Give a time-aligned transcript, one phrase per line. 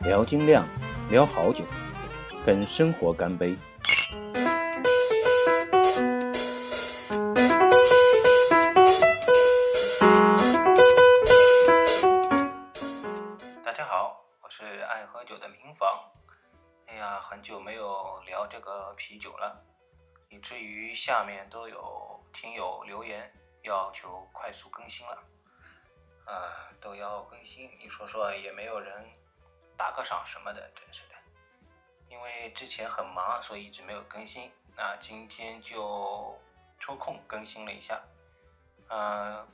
[0.00, 0.64] 聊精酿，
[1.10, 1.62] 聊好酒，
[2.46, 3.54] 跟生活干杯！
[30.00, 31.14] 打个赏什么的，真是的。
[32.08, 34.50] 因为之前很忙，所以一直没有更新。
[34.74, 36.40] 那今天就
[36.78, 38.00] 抽空更新了一下。
[38.88, 39.46] 嗯，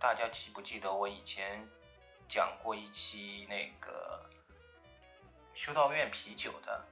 [0.00, 1.64] 大家记不记得我以前
[2.26, 4.28] 讲过一期那个
[5.54, 6.84] 修道院啤酒的，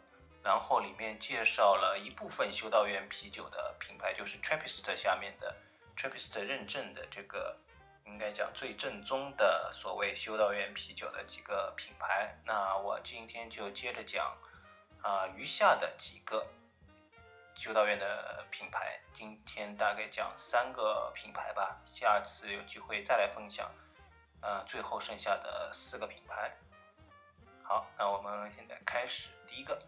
[0.44, 5.56] 然后里面介绍了一部分修道院啤酒的品牌，就是 Trappist 下面的
[5.96, 7.58] Trappist 认证的这个。
[8.10, 14.36] 应该讲最正宗的所谓修道院啤酒的几个品牌，那我今天就接着讲
[15.00, 16.46] 啊余下的几个
[17.54, 19.00] 修道院的品牌。
[19.14, 23.70] 今天大概讲三个品牌吧，下次有机会再来分享。
[24.42, 26.54] 呃，最后剩下的四个品牌。
[27.62, 29.80] 好，那我们现在开始第一个。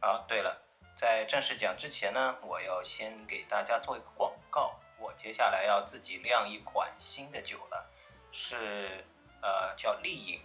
[0.00, 0.60] 啊，对了，
[0.94, 4.78] 在正式讲之前呢，我要先给大家做一个广告。
[5.04, 7.90] 我接下来要自己酿一款新的酒了，
[8.32, 9.04] 是
[9.42, 10.40] 呃叫丽影，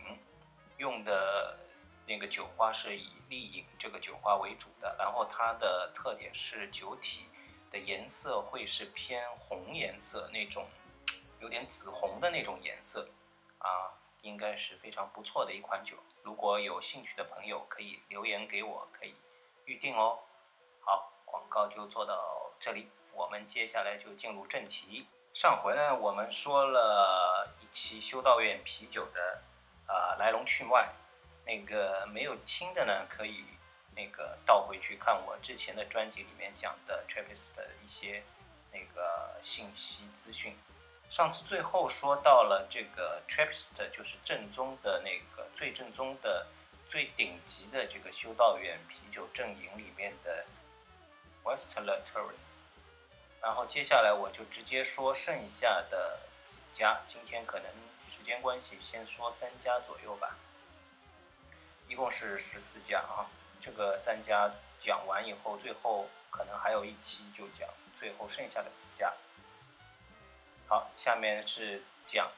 [0.75, 1.57] 用的
[2.05, 7.29] 那个酒花是以丽影这个酒花为主的，然后它的特点是酒体
[7.71, 10.67] 的颜色会是偏红颜色那种，
[11.39, 13.07] 有点紫红的那种颜色，
[13.59, 15.95] 啊，应该是非常不错的一款酒。
[16.21, 19.16] 如果有兴趣的朋友可以留言给我，可以
[19.63, 20.19] 预定哦。
[20.81, 22.89] 好，广告就做到这里。
[23.13, 25.07] 我们接下来就进入正题。
[25.33, 29.41] 上回呢，我们说了一期修道院啤酒的
[29.85, 30.89] 啊来龙去脉，
[31.45, 33.45] 那个没有听的呢，可以
[33.95, 38.23] 那个倒回去看我之前的专辑里面讲的 Trappist 的一些
[38.72, 40.57] 那个信息资讯。
[41.09, 46.47] 上次最后说到了这个 Trappist，就是正宗的那个最正宗的、
[46.88, 50.45] 最顶级的这个修道院啤酒阵营里面的
[51.44, 52.35] Westlatery。
[53.41, 57.72] 然后接下来我就直接说剩下的几家，今天可能
[58.09, 60.35] 时间关系，先说三家左右吧。
[61.88, 67.67] 一共是十四家啊，这个三家讲完以后，最后可能还有一期就讲
[67.97, 69.13] 最后剩下的四家。
[70.67, 72.31] 好，下面是讲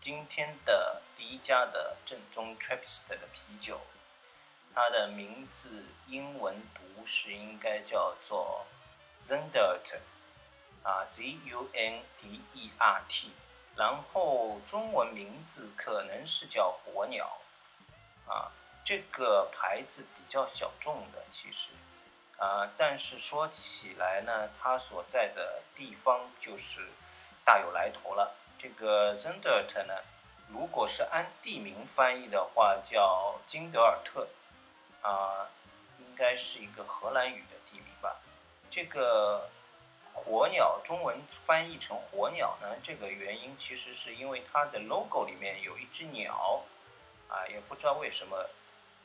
[0.00, 3.80] 今天的第一家的正宗 Trappist 的啤酒，
[4.74, 8.66] 它的名字英文读是应该叫做
[9.22, 10.00] Zendert。
[10.82, 13.30] 啊，Z U N D E R T，
[13.76, 17.38] 然后中文名字可能是叫火鸟，
[18.26, 18.50] 啊，
[18.84, 21.70] 这个牌子比较小众的，其实，
[22.36, 26.88] 啊，但是说起来呢，它所在的地方就是
[27.44, 28.34] 大有来头了。
[28.58, 29.94] 这个 Zendert 呢，
[30.48, 34.26] 如果是按地名翻译的话，叫金德尔特，
[35.00, 35.48] 啊，
[35.98, 38.16] 应该是一个荷兰语的地名吧，
[38.68, 39.48] 这个。
[40.12, 42.76] 火鸟中文翻译成火鸟呢？
[42.82, 46.62] 这个原因其实是因为它的 logo 里面有一只鸟，
[47.28, 48.48] 啊，也不知道为什么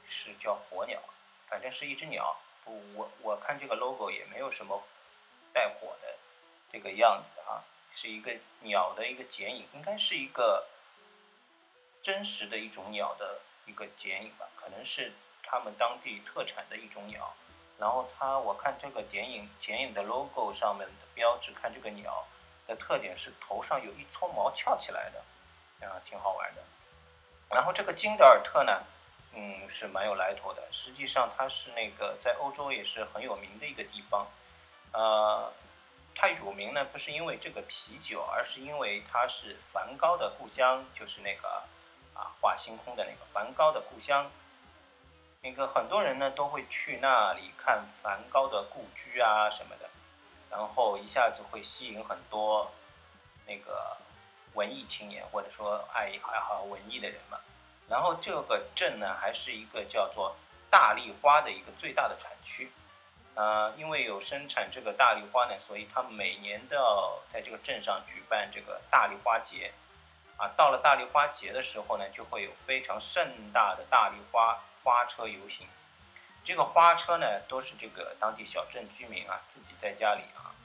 [0.07, 1.01] 是叫火鸟，
[1.47, 2.37] 反正是一只鸟。
[2.65, 4.83] 我我看这个 logo 也没有什么
[5.53, 6.15] 带火的
[6.71, 7.63] 这个样子啊，
[7.95, 10.67] 是一个鸟的一个剪影，应该是一个
[12.01, 17.33] 真实的一种鸟的一个剪影吧，可能是他们当地特产的一种鸟。
[17.77, 22.25] 然后它，我看这个剪影剪影的 logo 上面的标志，看这个鸟
[22.65, 26.63] 的特点是头上有一撮毛翘起来的，啊，挺好玩的。
[27.49, 28.81] 然后这个金德尔特呢，
[29.33, 30.67] 嗯，是蛮有来头的。
[30.71, 34.27] 实际上它是那个在欧洲也是很有名的一个地方。
[34.91, 35.53] 呃，
[36.15, 41.63] 它有名呢不是因为这个啤酒，而是因为它是梵高的故乡，就是那个
[42.15, 44.31] 啊画星空的那个梵高的故乡。
[45.47, 49.89] 那个很多人呢都会去那里看梵高的故居啊什么的，
[50.51, 52.69] 然后一下子会吸引很多
[53.45, 53.95] 那个
[54.55, 57.39] 文艺青年或者说爱爱好文艺的人嘛。
[57.87, 60.35] 然后这个镇呢还是一个叫做
[60.69, 62.69] 大丽花的一个最大的产区，
[63.35, 69.71] 呃，因为有生产这个大丽花呢，所以他每年都要在这个镇上举办这个大丽花节。
[70.35, 74.59] 啊，到了大丽花节的时候呢，就会有非常盛大的大丽花。
[74.87, 75.67] 花车游行，
[76.45, 80.55] 这个花车呢，都是这个当地小镇居民啊，自己在家里啊，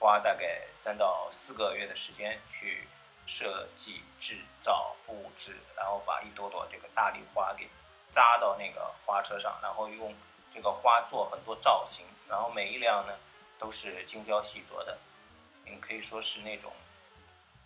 [0.00, 2.88] 花大概三到四个月的时间去
[3.24, 7.68] 设计、制造、布置，然后把一朵朵这个大丽花给
[8.10, 10.12] 扎到那个花车上，然后用
[10.52, 13.14] 这个花做很多造型，然后每一辆呢
[13.60, 14.98] 都是精雕细琢的，
[15.66, 16.72] 嗯，可以说是那种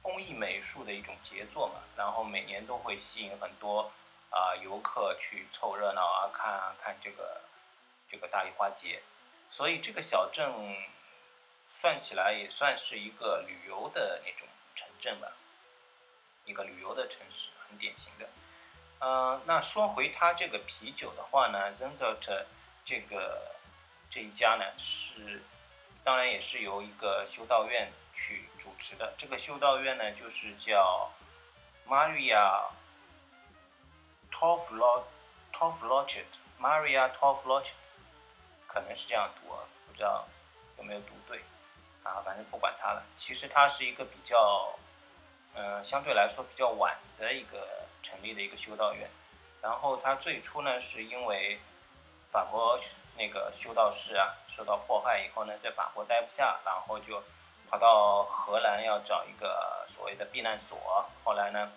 [0.02, 1.80] 工艺美术的一种杰作嘛。
[1.96, 3.90] 然后每年都会吸引很多
[4.32, 7.40] 啊游客去凑热闹啊，看啊看这个
[8.08, 9.02] 这个大丽花节，
[9.50, 10.50] 所以这个小镇
[11.68, 15.28] 算起来也算是一个旅游的那种城镇吧，
[16.44, 18.28] 一个旅游的城市，很典型的。
[18.98, 22.46] 呃，那说回他这个啤酒的话呢 z e n d e t
[22.84, 23.56] 这个
[24.10, 25.42] 这一家呢是，
[26.04, 29.12] 当然也是由一个修道院去主持的。
[29.18, 31.10] 这个修道院呢就是叫
[31.88, 32.70] Maria
[34.32, 35.04] Toflot
[35.52, 37.74] Toflochet，Maria Toflochet，
[38.66, 40.26] 可能是这样读啊，不知道
[40.78, 41.44] 有没有读对
[42.02, 43.04] 啊，反正不管它了。
[43.16, 44.74] 其实它是一个比较，
[45.54, 47.80] 嗯，相对来说比较晚的一个。
[48.04, 49.08] 成立的一个修道院，
[49.60, 51.60] 然后他最初呢是因为
[52.30, 52.76] 法国
[53.16, 57.22] 那个修道士啊受到迫害以后呢，在法国待不下，然后就
[57.70, 60.76] 跑到荷兰要找一个所谓的避难所。
[61.22, 61.70] 后来呢，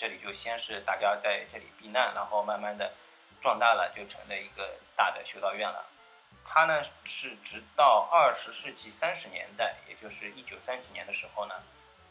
[0.00, 2.90] 这里就先是大家在这里避难，然后慢慢的
[3.38, 5.84] 壮大了，就成了一个大的修道院了。
[6.42, 11.54] 他呢是直到二十世纪三十年代，也就是一九三几年的时候呢。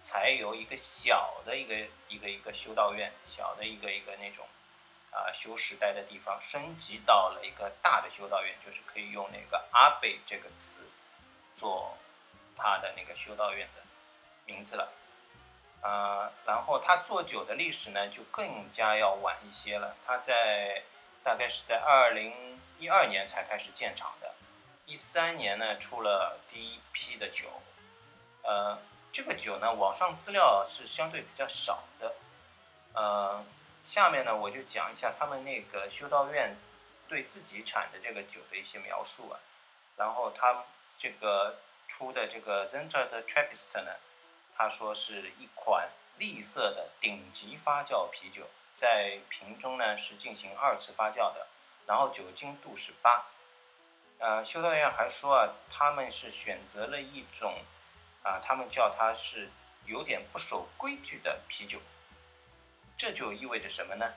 [0.01, 1.75] 才由一个小的一个
[2.07, 4.47] 一个一个修道院，小的一个一个那种
[5.11, 10.79] 啊修时代的地方，升级到了一个大的修道院，就是可以用那个阿贝这个词
[11.53, 11.97] 做
[12.55, 13.81] 他的那个修道院的
[14.45, 14.89] 名字了。
[15.81, 20.83] 啊，然后他做酒的历史呢就更加要晚一些了，他在
[21.23, 24.33] 大概是在二零一二年才开始建厂的，
[24.85, 27.47] 一三年呢出了第一批的酒，
[28.43, 28.77] 呃。
[29.11, 32.13] 这个酒呢，网上资料是相对比较少的，
[32.93, 33.43] 呃，
[33.83, 36.55] 下面呢我就讲一下他们那个修道院
[37.07, 39.39] 对自己产的这个酒的一些描述啊。
[39.97, 40.63] 然后他
[40.95, 43.91] 这个出的这个 Zenta 的 Trappist 呢，
[44.59, 48.45] 他说是一款绿色的顶级发酵啤酒，
[48.75, 51.47] 在瓶中呢是进行二次发酵的，
[51.87, 53.25] 然后酒精度是八。
[54.19, 57.63] 呃，修道院还说啊，他们是选择了一种。
[58.21, 59.49] 啊，他们叫它是
[59.85, 61.79] 有点不守规矩的啤酒，
[62.97, 64.13] 这就意味着什么呢？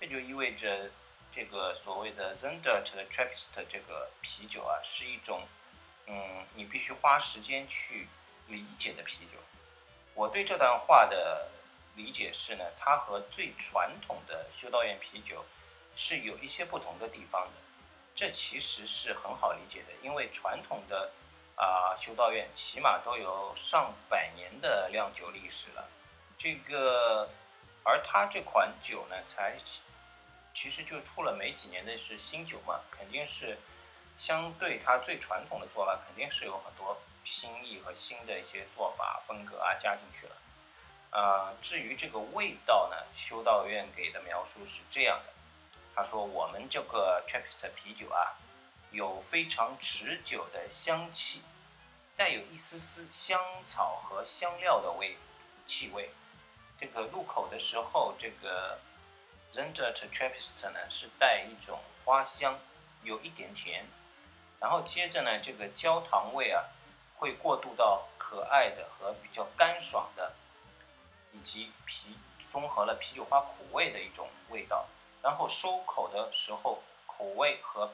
[0.00, 0.90] 这就意味着
[1.30, 5.46] 这个所谓的 Zendert 的 Trappist 这个啤酒啊，是一种，
[6.06, 8.08] 嗯，你必须花时间去
[8.48, 9.38] 理解的啤酒。
[10.14, 11.48] 我对这段话的
[11.96, 15.44] 理解是呢，它和最传统的修道院啤酒
[15.94, 17.52] 是有一些不同的地方的。
[18.14, 21.10] 这其实是很好理解的，因为传统的。
[21.56, 25.88] 啊，修道院起码都有上百年的酿酒历史了。
[26.36, 27.30] 这个，
[27.84, 29.56] 而它这款酒呢，才
[30.52, 33.56] 其实就出了没几年的是新酒嘛，肯定是
[34.18, 40.36] 相对它最传统的做法，肯定是有很多新意和新的一些做法风格啊加进去了。
[41.10, 45.32] 啊，至于这个味道呢，修道院给的描述是这样的，
[45.94, 48.38] 他说我们这个 Trappist 啤酒啊。
[48.90, 51.42] 有非常持久的香气，
[52.14, 55.16] 带有一丝丝香草和香料的味
[55.66, 56.10] 气味。
[56.78, 58.78] 这个入口的时候，这个
[59.52, 62.56] Zendert Trappist 呢是带一种花香，
[63.02, 63.84] 有一点甜。
[64.60, 66.64] 然后接着呢，这个焦糖味啊
[67.16, 70.34] 会过渡到可爱的和比较干爽的，
[71.32, 72.16] 以及啤
[72.50, 74.86] 综合了啤酒花苦味的一种味道。
[75.22, 77.92] 然后收口的时候，口味和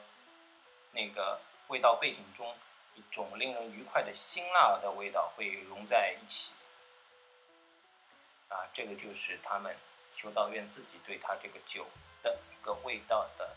[0.91, 2.55] 那个味道背景中，
[2.95, 6.53] 一种令人愉快的辛辣的味道会融在一起。
[8.49, 9.75] 啊，这个就是他们
[10.13, 11.85] 修道院自己对他这个酒
[12.21, 13.55] 的一个味道的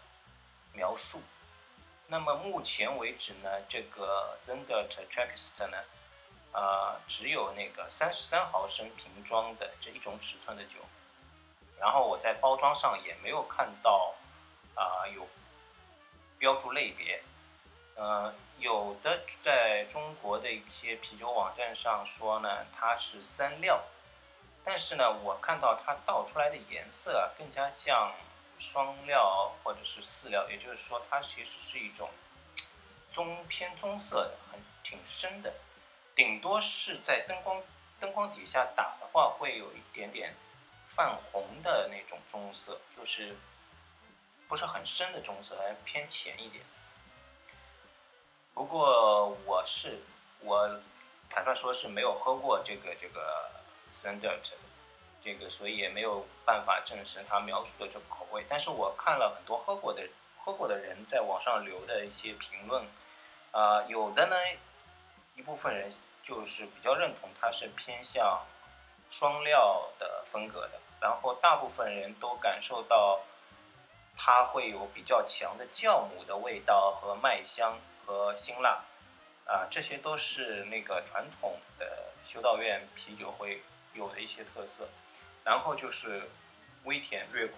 [0.73, 1.21] 描述。
[2.07, 5.79] 那么目前为止呢，这个 Zendert Trappist 呢，
[6.53, 10.81] 啊，只有那个三十三毫升瓶装的这一种尺寸的酒。
[11.79, 14.15] 然后我在包装上也没有看到
[14.75, 15.27] 啊有。
[16.37, 17.23] 标注类别，
[17.95, 23.83] 呃，有的在中国的一些啤酒网站上说呢，它是三料，
[24.63, 28.13] 但是呢，我看到它倒出来的颜色更加像
[28.59, 32.11] 双料或者是四料，也就是说，它其实是一种
[33.11, 35.55] 棕偏棕色的，很挺深的，
[36.15, 37.63] 顶多是在灯光
[38.01, 40.35] 灯光底下打的话，会有一点点
[40.87, 43.37] 泛红的那种棕色，就是。
[44.47, 46.63] 不是很深的棕色，还偏浅一点。
[48.53, 50.03] 不过我是
[50.41, 50.81] 我
[51.31, 53.51] 坦率说是没有喝过这个这个
[53.91, 54.43] Zendert
[55.25, 58.45] 这个所以也没有办法证实他描述的这个口味。
[58.49, 62.87] 但是我看了很多喝过的喝过的人在网上留的一些评论，
[63.51, 64.37] 啊，有的呢
[65.35, 65.91] 一部分人
[66.23, 68.45] 就是比较认同它是偏向
[69.09, 73.23] 双料的风格的，然后大部分人都感受到
[74.17, 78.85] 它会有比较强的酵母的味道和麦香和辛辣。
[79.47, 83.63] 啊，这些都是那个传统的修道院啤酒会
[83.93, 84.89] 有的一些特色，
[85.45, 86.31] 然后就是
[86.85, 87.55] 微甜略苦，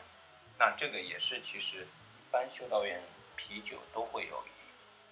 [0.59, 3.03] 那这个也是其实一般修道院
[3.37, 4.45] 啤酒都会有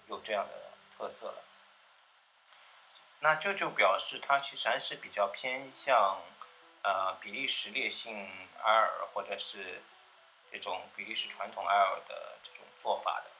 [0.07, 1.43] 有这样的特色了。
[3.21, 6.21] 那这就表示它其实还是比较偏向
[6.83, 8.29] 呃比利时烈性
[8.61, 9.81] 艾尔或者是
[10.51, 13.31] 这种比利时传统艾尔的这种做法的。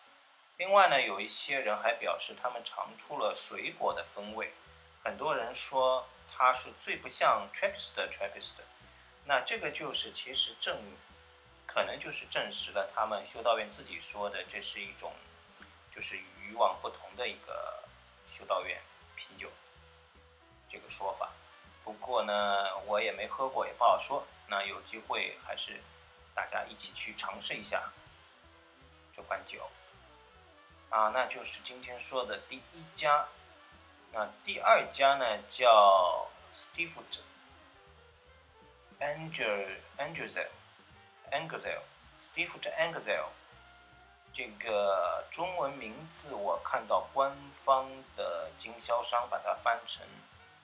[0.58, 4.54] 另外呢，有一些人还表示他们尝出了水果的风味，
[5.04, 8.54] 很多人说它是最不像 Trappist 的 Trappist，
[9.26, 10.78] 那这个就是其实证，
[11.66, 15.14] 可能就是证实了他们修道院自己说的这是一种，
[15.96, 17.84] 就是与以往不同的一个
[18.28, 18.80] 修道院
[19.16, 19.52] 啤酒
[20.70, 21.32] 这个说法。
[21.84, 24.26] 不过呢，我也没喝过，也不好说。
[24.48, 25.82] 那有机会还是
[26.36, 27.92] 大家一起去尝试一下
[29.12, 29.70] 这款酒。
[30.90, 33.28] 啊，那就是今天说的第一家。
[34.12, 37.02] 那第二家呢，叫 Steve
[39.00, 40.50] Angel Angelzel
[41.32, 41.82] Angel
[42.20, 43.26] Steve Angel。
[44.34, 50.06] 这个中文名字我看到官方的经销商把它翻成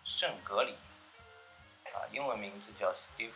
[0.04, 0.78] 圣格里。
[1.94, 3.34] 啊，英文名字叫 Steve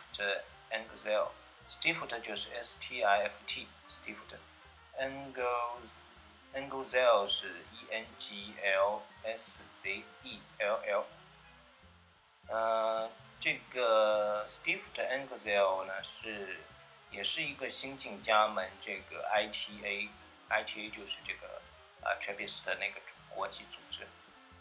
[0.70, 1.28] Angel。
[1.68, 4.20] Steve 就是 S T I F T Steve
[4.98, 5.94] Angels。
[6.54, 11.04] Engelzel 是 E N G L S Z E L L，
[12.48, 13.10] 呃，
[13.46, 16.58] 这个 Steve 的 Angel 呢是
[17.12, 21.62] 也是一个新晋加盟这个 ITA，ITA 就是这个
[22.02, 24.04] 啊 Trappist 的那个国际组织，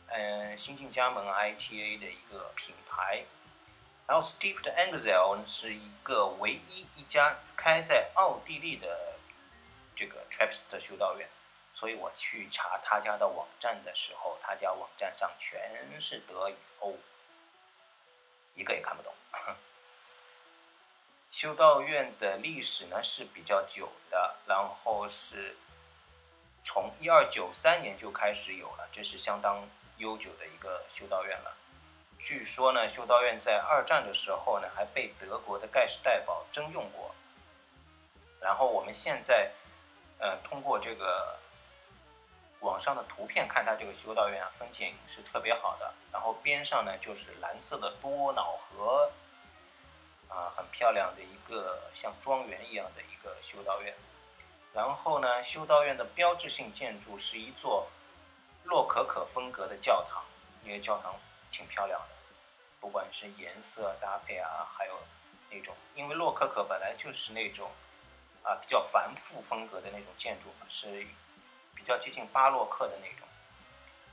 [0.10, 3.24] 嗯，新晋加盟 ITA 的一个品牌。
[4.06, 9.18] 然后 Steve 的 Engelzel 呢是一个唯一一家开在奥地利的
[9.96, 11.28] 这个 Trappist 修道院。
[11.74, 16.94] 所以我去查他家的网站的时候，他家网站上全是德语哦，
[18.56, 19.14] 一个也看不懂。
[21.30, 25.56] 修道院的历史呢是比较久的，然后是
[26.64, 31.56] 从一二九三年就开始有了，这是相当悠久的一个修道院了。
[32.18, 37.14] 据说呢，修道院在二战的时候呢还被德国的盖世太保征用过。
[38.40, 39.52] 然后我们现在，
[40.18, 41.40] 呃，通过这个。
[42.66, 45.94] 网上的图片看它这个修道院啊，风景是特别好的。
[46.12, 49.12] 然后边上呢就是蓝色的多瑙河，
[50.28, 53.94] 啊，很漂亮的一个像庄园一样的一个修道院。
[54.74, 57.88] 然后呢，修道院的标志性建筑是一座
[58.64, 60.26] 洛可可风格的教堂，
[60.64, 61.16] 因为教堂
[61.52, 62.16] 挺漂亮的，
[62.82, 65.00] 不管是颜色搭配啊，还有
[65.52, 67.70] 那种，因为洛可可本来就是那种
[68.42, 71.06] 啊比较繁复风格的那种建筑嘛，是。
[71.76, 73.28] 比较接近巴洛克的那种，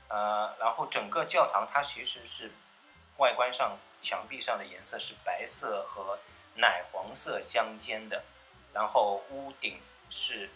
[0.09, 2.51] 呃，然后整个教堂它其实是
[3.17, 6.19] 外观上墙壁上的颜色是白色和
[6.55, 8.23] 奶黄色相间的，
[8.73, 10.51] 然后屋顶是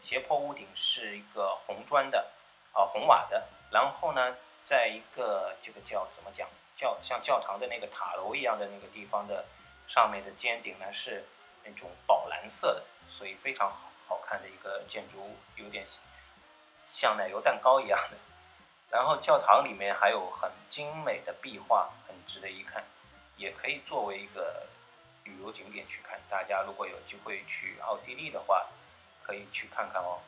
[0.00, 2.32] 斜坡屋顶是一个红砖的，
[2.72, 9.44] 啊红瓦的，然后呢，在一个这个叫怎么讲叫像教堂的那个塔楼一样的那个地方的
[9.86, 11.24] 上面的尖顶呢是
[11.62, 15.86] 那种宝蓝色的，所以非常好好看的一个建筑物，有点。
[16.86, 18.16] 像奶油蛋糕一样的，
[18.88, 22.84] 然后教堂里面还有很精美的壁画，很值得一看，
[23.36, 24.66] 也可以作为一个
[25.24, 26.18] 旅游景点去看。
[26.30, 28.66] 大家如果有机会去奥地利的话，
[29.24, 30.20] 可以去看看哦，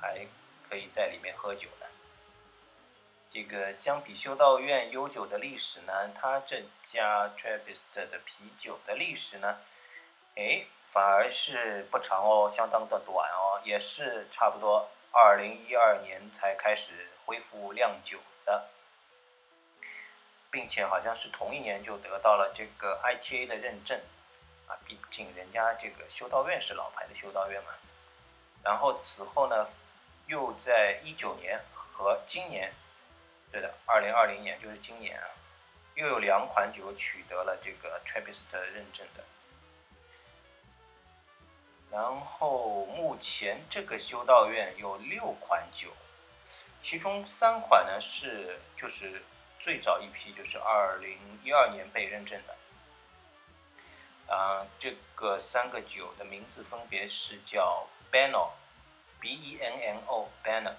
[0.00, 0.26] 还
[0.68, 1.86] 可以在里面喝酒呢。
[3.30, 9.60] 这个相比修道院悠久的历史呢，它这家 Trappist 的啤酒的历史呢，
[10.34, 14.90] 哎，反而是不长哦，相当的短哦，也是差不多。
[15.12, 18.68] 二零一二年才开始恢复酿酒的，
[20.50, 24.00] 并且好像是同一年就得到了这个 ITA 的认证，
[24.66, 27.72] 啊，毕竟人家这个修道院是老牌的修道院嘛。
[28.62, 29.66] 然后此后呢，
[30.26, 31.60] 又在一九年
[31.92, 32.72] 和今年，
[33.50, 35.26] 对的，二零二零年就是今年啊，
[35.94, 39.24] 又有两款酒取得了这个 Trappist 认证的。
[41.90, 45.92] 然后目前这个修道院有六款酒，
[46.80, 49.22] 其中三款呢是就是
[49.58, 52.56] 最早一批就是二零一二年被认证的，
[54.32, 60.74] 啊，这个三个酒的名字分别是叫 Beno，B E N N O，Beno，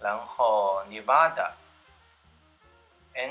[0.00, 1.54] 然后 Nevada，N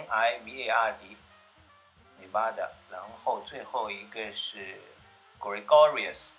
[0.07, 4.79] I V A R D，Nevada，然后最后一个是
[5.39, 6.33] Gregorius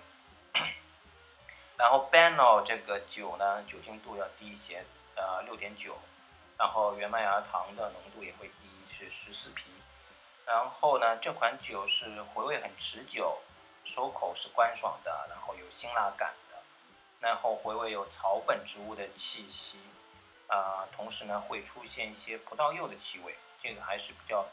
[1.76, 4.84] 然后 Beno 这个酒呢，酒精度要低一些，
[5.16, 5.98] 呃，六点九。
[6.56, 9.64] 然后原麦芽糖的浓度也会低，是十四 P。
[10.46, 13.38] 然后呢，这款酒是回味很持久，
[13.84, 16.56] 收口是干爽的，然后有辛辣感的，
[17.20, 19.80] 然后回味有草本植物的气息。
[20.48, 24.46] 啊，同时呢，会出现一些葡萄柚的气味，这个还是比较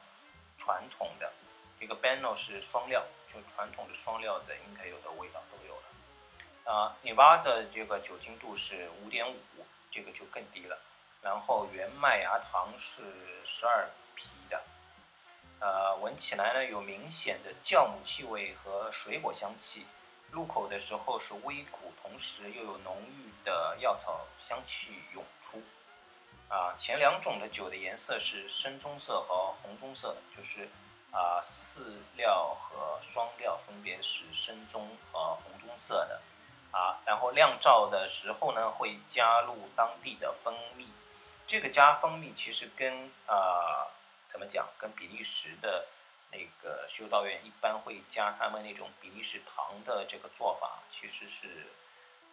[0.57, 1.31] 传统的。
[1.79, 6.73] 这个 Beno 是双料，就传统的双料的应该有的味道都有了。
[6.73, 9.38] 啊，Nevada 的这个酒精度是五点五，
[9.91, 10.79] 这个就更低了。
[11.21, 13.03] 然后原麦芽糖是
[13.45, 13.88] 十二，
[15.63, 19.86] 呃，闻起来呢有明显的酵母气味和水果香气，
[20.30, 25.63] 入口的时候是微苦，同时又有浓郁的药草香气涌出。
[26.49, 30.67] 啊，前两种的酒的颜色是深棕色和红棕色，就是
[31.12, 31.80] 啊，饲
[32.17, 36.21] 料和双料分别是深棕和红棕色的
[36.71, 36.99] 啊。
[37.06, 40.89] 然后酿造的时候呢，会加入当地的蜂蜜。
[41.47, 43.88] 这个加蜂蜜其实跟啊，
[44.34, 45.86] 怎么讲，跟比利时的
[46.32, 51.67] 那个修道院一般会加他们那种比利时糖的这个做法，其实是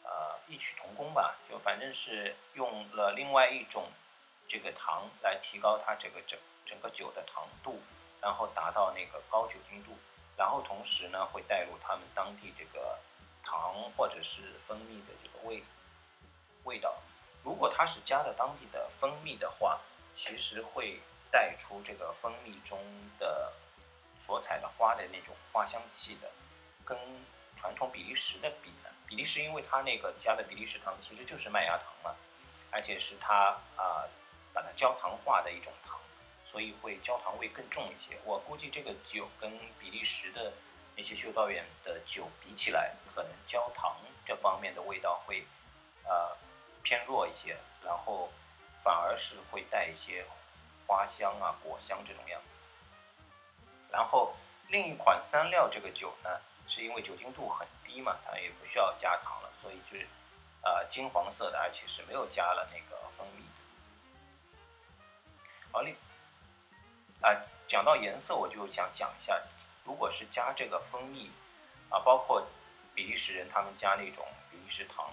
[0.03, 1.37] 呃异曲同工吧。
[1.49, 3.89] 就反正是用了另外一种。
[4.53, 6.37] 这个糖来提高它这个整
[6.67, 7.81] 整个酒的糖度，
[8.21, 9.97] 然后达到那个高酒精度，
[10.37, 12.99] 然后同时呢会带入他们当地这个
[13.45, 15.63] 糖或者是蜂蜜的这个味
[16.65, 17.01] 味道。
[17.45, 19.79] 如果它是加的当地的蜂蜜的话，
[20.17, 22.79] 其实会带出这个蜂蜜中
[23.19, 23.53] 的
[24.19, 26.31] 所采的花的那种花香气的。
[26.85, 26.99] 跟
[27.57, 32.17] 传统比利时的比呢，比利时因为它那个加的比利时糖其实就是麦芽糖嘛，
[32.71, 34.07] 而且是它啊。
[34.53, 35.97] 把它焦糖化的一种糖，
[36.45, 38.19] 所以会焦糖味更重一些。
[38.25, 40.53] 我估计这个酒跟比利时的
[40.97, 45.47] 那些修道院的酒比起来，可能焦糖这方面的味道会
[46.03, 46.37] 呃
[46.83, 48.33] 偏弱一些，然后
[48.83, 50.27] 反而是会带一些
[50.91, 52.65] 花香啊、果香这种样子。
[53.93, 54.35] 然后
[54.67, 60.09] 另一款三料这个酒呢，是因为酒精度很低嘛，它也不需要加糖了，所以就是
[60.63, 63.45] 呃金黄色的，而且是没有加了那个蜂蜜。
[65.71, 65.95] 好另
[67.23, 67.31] 啊，
[67.69, 69.41] 讲到颜色，我就想讲一下，
[69.85, 71.31] 如果是加这个蜂蜜
[71.89, 72.45] 啊，包括
[72.97, 75.13] 比利时人他们加那种比利时糖，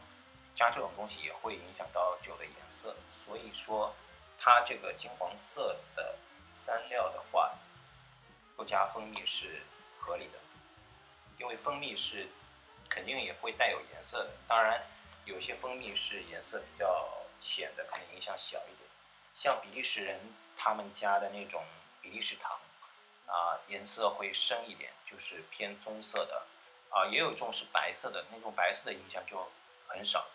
[0.55, 2.95] 加这种东西也会影响到酒的颜色。
[3.23, 3.93] 所以说，
[4.39, 6.15] 它这个金黄色的
[6.53, 7.53] 三料的话，
[8.55, 9.63] 不加蜂蜜是
[9.99, 10.39] 合理的，
[11.37, 12.29] 因为蜂蜜是
[12.89, 14.31] 肯定也会带有颜色的。
[14.47, 14.81] 当然，
[15.25, 18.89] 有些蜂蜜是颜色比较浅的，可能影响小一点。
[19.33, 20.19] 像比利时人。
[20.59, 21.63] 他们家的那种
[22.01, 22.59] 比利时糖，
[23.27, 26.47] 啊，颜色会深一点，就是偏棕色的，
[26.89, 29.51] 啊，也有一种是白色的，那种白色的影响就
[29.87, 30.25] 很少，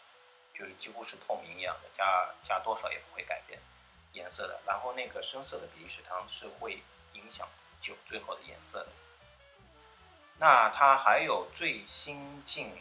[0.54, 3.58] 就是几乎是透明一样的，加加多少也不会改变
[4.12, 4.60] 颜色的。
[4.66, 6.82] 然后那个深色的比利时糖是会
[7.14, 7.48] 影响
[7.80, 8.88] 酒最后的颜色的。
[10.38, 12.72] 那它还有最新进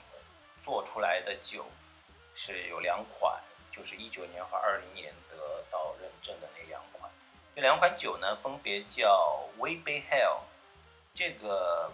[0.62, 1.66] 做出来的酒
[2.34, 3.42] 是有两款，
[3.72, 7.12] 就是一九年和二零年得到认证的那两款。
[7.56, 10.40] 这两款酒呢，分别叫 w e b e Hell
[11.14, 11.92] 这个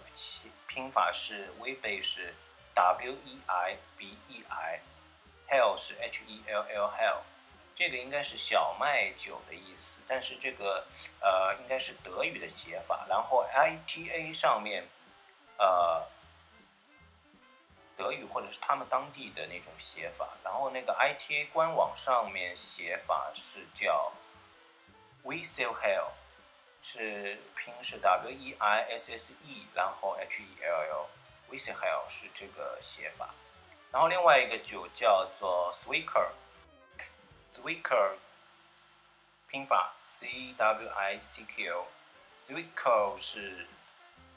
[0.68, 2.34] 拼法是威贝是
[2.74, 7.18] W E I B E I，Hell 是 H E L L Hell，
[7.78, 10.84] 这个应该是小麦酒的意思，但是这个
[11.20, 13.06] 呃应该是德语的写法。
[13.08, 14.88] 然后 I T A 上面
[15.58, 16.04] 呃
[17.96, 24.12] 德语或者是他们当地的那种写法，然后那个 I T A 官网上面写法是叫
[25.22, 26.08] We Sell Hell。
[26.80, 33.34] 是拼是 W E I S S E，然后 H E L L，We say hell 是这个写法。
[33.92, 36.28] 然后另外一个酒叫做 Swecker
[37.58, 38.14] Zwicker
[39.48, 43.66] 拼法 C W I C K O，Swicker 是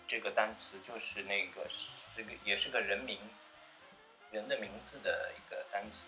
[0.08, 1.68] 这个单词就是那个
[2.18, 3.20] 这个也是个人名，
[4.32, 6.08] 人的名字的一个单词。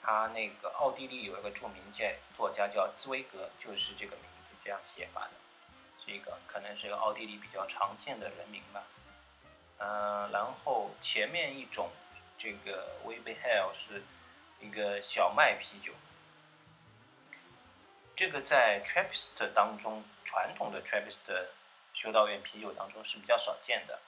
[0.00, 5.30] 他那个奥地利有一个著名作作家叫茨威格，就是这个名字这样写法的。
[6.04, 8.82] 这个可能是个奥地利比较常见的人名吧，
[9.78, 11.90] 嗯，然后前面一种
[12.38, 14.02] 这个 w e b e h e l l 是
[14.60, 15.92] 一个小麦啤酒，
[18.22, 21.48] 这个在 Trappist 当中，传统的 Trappist
[21.92, 23.98] 修道院啤酒当中是比较少见的，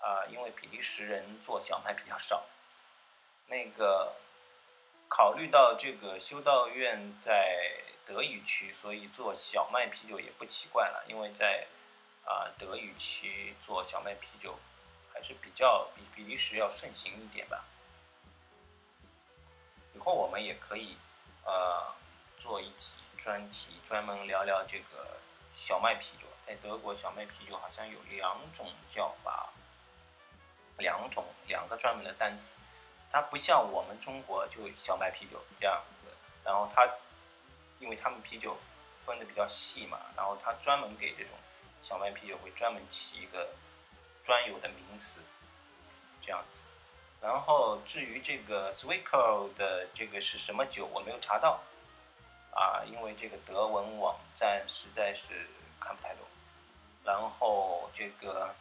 [0.00, 2.44] 啊，因为比利时人做小麦比较少，
[3.46, 4.16] 那个
[5.06, 11.68] 考虑到这个修道院在德语区，所以做小麦啤酒也不奇怪了，因为在
[12.24, 14.58] 啊德语区做小麦啤酒
[15.14, 17.64] 还是比较比比利时要盛行一点吧。
[19.94, 20.96] 以后我们也可以
[21.44, 21.94] 呃
[22.38, 25.18] 做一集专题，专门聊聊这个
[25.52, 26.26] 小麦啤酒。
[26.46, 29.50] 在德国，小麦啤酒好像有两种叫法，
[30.78, 32.56] 两种两个专门的单词，
[33.10, 36.10] 它不像我们中国就小麦啤酒这样子，
[36.44, 36.88] 然后它。
[37.78, 38.56] 因为他们啤酒
[39.04, 41.34] 分的比较细嘛，然后他专门给这种
[41.82, 43.50] 小麦啤酒会专门起一个
[44.22, 45.20] 专有的名词，
[46.18, 46.62] 这样子。
[47.20, 51.60] 然后至于这个 Zwickau 的这个是什么酒，我没有查到
[52.56, 55.46] 啊，因为这个德文网站实在是
[55.78, 56.26] 看不太懂。
[57.04, 58.54] 然后这个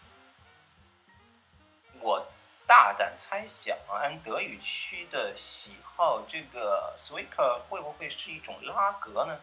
[2.02, 2.28] 我。
[2.68, 9.40] 大胆猜想，按德语区的喜好，这个 Swicker 会不会是一种拉格呢？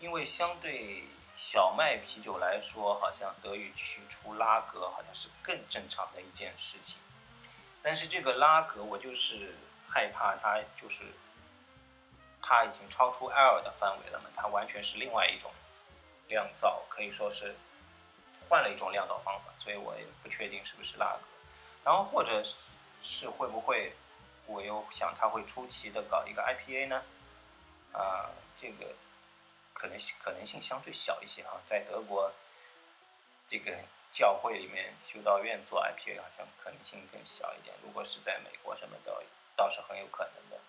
[0.00, 1.04] 因为相对
[1.36, 6.98] 小麦啤酒来说，好像德语区出拉格好像是更正常的一件事情。
[7.82, 9.54] 但是这个拉格，我就是
[9.88, 11.04] 害怕它就是
[12.42, 15.50] 它已经超出 L 的范围了嘛，它完全是另外一种
[16.28, 17.54] 酿造，可以说是
[18.48, 21.20] 换了一种酿造方法，所以我也不确定是不是拉格。
[21.84, 22.42] 然后或者
[23.02, 23.92] 是会不会，
[24.46, 27.02] 我又想他会出奇的搞一个 IPA 呢？
[27.92, 28.94] 啊，这个
[29.72, 32.30] 可能性可能性相对小一些哈，在德国
[33.46, 33.76] 这个
[34.10, 37.74] 教会里面修道院做 IPA 好像可能性更小一点。
[37.82, 39.24] 如果是在美国什么的，
[39.56, 40.60] 倒是很有可能的。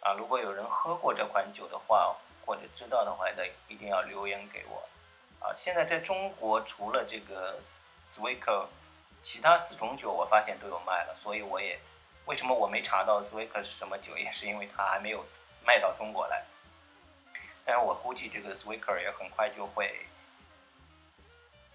[0.00, 4.88] 啊，如果有人喝过这款酒的话，或者知道的话，的一定要留言给我。
[5.40, 7.58] 啊，现在在中国除了这个
[8.12, 8.66] Zwicker。
[9.20, 11.78] 其他四种酒我发现都有卖了，所以我也
[12.24, 15.26] 为什么我没查到 Zwicker 是什么酒，也是因为它还没有
[15.66, 16.44] 卖到中国来。
[17.64, 20.06] 但是我估计这个 Zwicker 也很快就会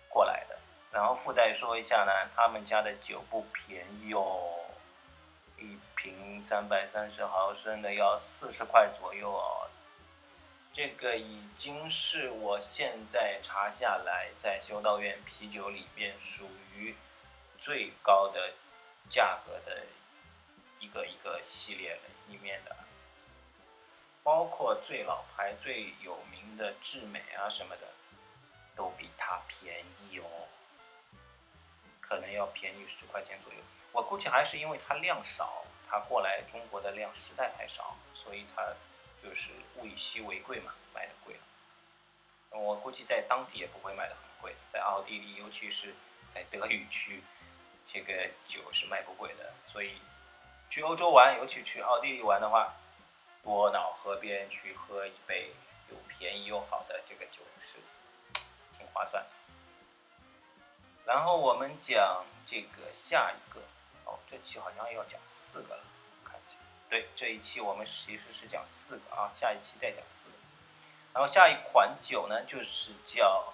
[0.08, 0.58] 过来的。
[0.90, 4.63] 然后附带说一下呢，他们家的酒不便宜哦，
[6.04, 9.70] 瓶三百三十毫升的要四十块左右哦。
[10.74, 16.94] 这个已经是我现在查下来在修道院啤酒里面属于。
[17.66, 18.52] 最高的
[19.10, 19.86] 价格的
[20.82, 22.76] 一个一个系列里面的，
[24.22, 27.88] 包括最老牌、最有名的智美啊什么的，
[28.76, 30.28] 都比它便宜哦，
[32.02, 33.60] 可能要便宜十块钱左右。
[33.94, 38.64] 我估计还是因为它量少，它过来中国的量实在太少，所以它
[39.22, 41.36] 就是物以稀为贵嘛，卖的贵。
[42.50, 45.94] 我估计在当地也不会卖的很贵，在奥地利，尤其是
[46.34, 47.22] 在德语区。
[47.86, 50.02] 这个酒是卖不贵的，所以
[50.68, 52.74] 去欧洲玩，尤其去奥地利玩的话，
[53.44, 55.52] 多瑙河边去喝一杯
[55.92, 57.78] 又便宜又好的这个酒是
[58.76, 59.30] 挺划算的。
[61.06, 63.62] 然后我们讲这个下一个，
[64.06, 65.84] 哦，这期好像要讲四个了，
[66.24, 66.58] 看一下，
[66.90, 70.36] 对，这一期我们其实是讲四个啊，下一期再讲四个。
[71.14, 73.54] 然后下一款酒呢，就是叫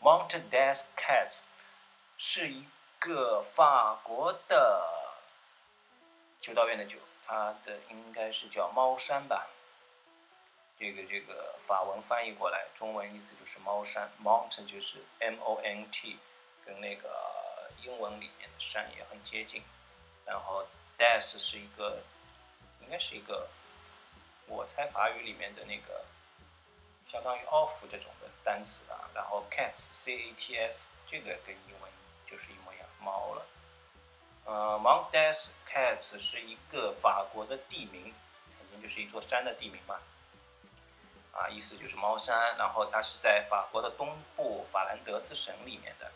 [0.00, 1.42] Mountain des Cats，
[2.16, 2.66] 是一。
[3.02, 5.16] 个法国的
[6.38, 9.48] 修道院的酒，它的应该是叫猫山吧。
[10.78, 16.18] 这个这个法文翻译过来，中文意思就是猫山 Mountain 就是 M O N T，
[16.62, 19.62] 跟那个英文里面的山也很接近。
[20.30, 20.64] 然后
[20.96, 21.98] death 是一个，
[22.80, 23.48] 应该是一个，
[24.46, 26.04] 我猜法语里面的那个，
[27.04, 29.10] 相当于 off 这种的单词啊。
[29.12, 31.90] 然后 cats c a t s 这个跟英文
[32.24, 33.44] 就是一模一样，猫了。
[34.44, 38.14] 呃，Mount Des Cats 是一个法国的地名，
[38.56, 40.00] 肯定就是一座山的地名嘛。
[41.32, 42.56] 啊，意思就是猫山。
[42.56, 46.10] 然后它是在法国的东部法兰德斯省里面的。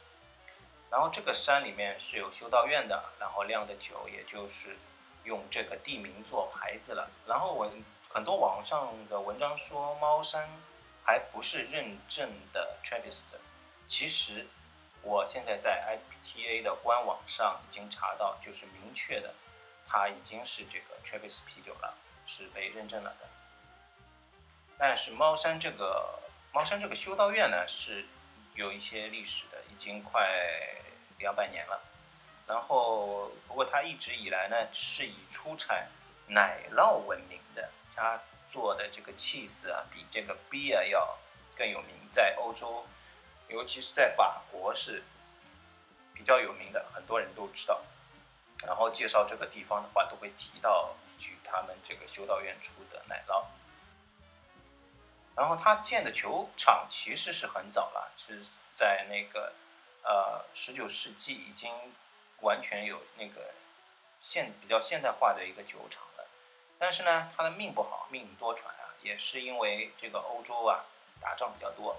[0.95, 4.77] 然后这个山里面是有修道院的，然后酿的酒也就是
[5.25, 7.11] 用这个地名做牌子了。
[7.27, 7.69] 然后我
[8.09, 10.49] 很多网上的文章说猫山
[11.05, 13.23] 还不是认证的 Trappist，
[13.89, 14.47] 其实。
[15.07, 19.35] 我现在在 IPTA 的官网上已经查到，就是明确的，
[19.87, 23.29] 它已经是这个 Travis 啤酒了，是被认证了的。
[24.79, 26.21] 但是猫山这个
[26.55, 28.07] 猫山这个修道院呢，是
[28.55, 30.27] 有一些历史的，已经快
[31.19, 31.81] 两百年了。
[32.47, 35.89] 然后，不过它一直以来呢，是以出产
[36.27, 37.71] 奶酪闻名的。
[37.97, 41.17] 它做的这个 cheese 啊，比这个 beer 要
[41.57, 42.87] 更有名，在欧洲。
[43.49, 45.03] 尤其是在法国是
[46.13, 47.83] 比较有名的，很多人都知道。
[48.63, 53.45] 然后介绍这个地方的话，都会提到一句他们这个修道院出的奶酪。
[55.37, 59.53] 然后他建的球场其实是很早了，是在那个
[60.05, 61.73] 呃十九世纪已经
[62.41, 63.53] 完全有那个
[64.21, 66.27] 现比较现代化的一个酒厂了。
[66.79, 70.85] 但是呢，他的命不好，命多舛啊，也是因为这个欧洲啊
[71.21, 71.97] 打仗比较多。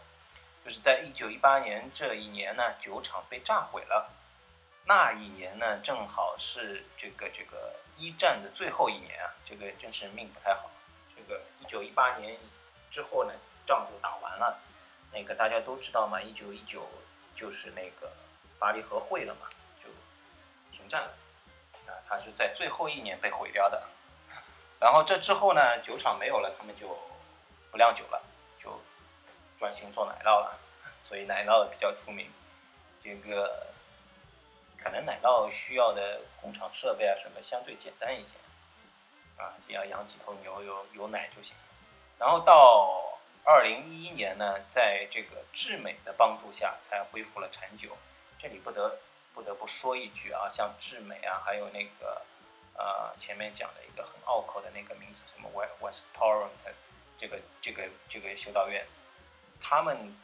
[0.64, 4.12] 就是在一九一八年这一年呢，酒厂被炸毁了。
[4.88, 10.70] 那一年呢，正好是这个这个一战的最后一年啊，这个真是命不太好。
[11.16, 12.38] 这个一九一八年
[12.92, 13.34] 之后呢，
[13.66, 14.60] 仗就打完了。
[15.12, 16.88] 那个大家都知道嘛，一九一九
[17.36, 18.12] 就是那个
[18.58, 19.88] 巴黎和会了嘛，就
[20.72, 21.10] 停战了。
[21.86, 23.84] 啊，它是在最后一年被毁掉的。
[24.82, 26.98] 然后这之后呢，酒厂没有了，他们就
[27.70, 28.20] 不酿酒了，
[28.58, 28.82] 就。
[29.58, 30.60] 专心做奶酪了，
[31.02, 32.30] 所以奶酪比较出名。
[33.02, 33.68] 这个
[34.78, 38.36] 可能奶酪需要的工厂设备啊什么相对简单一些，
[39.38, 41.56] 啊，只要养几头牛有有奶就行。
[42.20, 43.15] 然后到
[43.48, 47.96] 二零一一年呢，在这个智美的帮助下才恢复了产酒。
[48.40, 48.98] 这里不得
[49.36, 52.24] 不得不说一句啊，像智美啊，还有那个
[52.74, 56.74] 呃前面讲的一个很拗口的那个名字，什么 West West Torrent，
[57.20, 58.84] 这个这个这个修道院。
[59.62, 60.18] 他们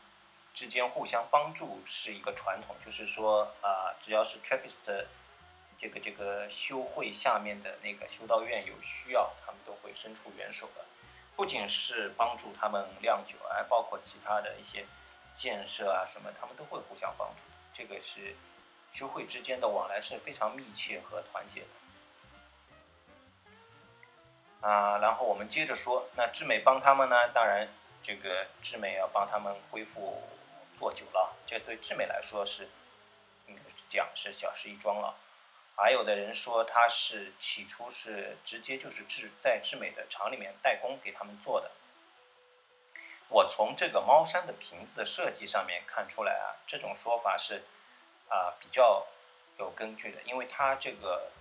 [0.52, 5.06] 之间互相帮助是一个传统，就是说啊，只要是 Trappist
[5.78, 10.86] 这个这个修会下面的那个修道院有需要，他们都会伸出援手的。
[11.42, 14.86] 不仅是帮助他们酿酒，还包括其他的一些
[15.34, 17.42] 建设啊什么，他们都会互相帮助。
[17.74, 18.36] 这个是
[18.94, 21.68] 修会之间的往来是非常密切和团结的。
[24.70, 27.68] 啊，然后我们接着说，那智美帮他们呢，当然。
[28.04, 30.22] 这个智美要帮他们恢复
[30.78, 32.70] 做酒了，这对智美来说是，
[33.48, 33.58] 嗯
[33.90, 35.16] 讲是小事一桩了。
[35.76, 41.72] 还有的人说他是起初是直接就是制在智美的厂里面代工给他们做的。
[43.30, 47.64] 我从这个猫山的瓶子的设计上面看出来啊，这种说法是
[48.28, 49.08] 啊比较
[49.58, 51.32] 有根据的，因为它这个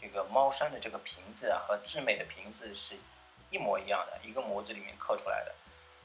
[0.00, 2.96] 这个猫山的这个瓶子啊和智美的瓶子是
[3.50, 5.54] 一模一样的，一个模子里面刻出来的。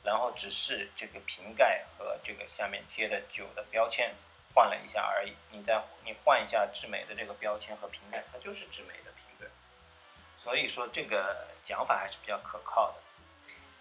[0.04, 4.14] 然后只是这个瓶盖和这个下面贴的酒的标签
[4.54, 5.36] 换了一下而已。
[5.52, 9.50] 你再你换一下智美的这个标签和瓶盖，它就是智美的瓶子。
[10.38, 12.96] 所以说这个讲法还是比较可靠的。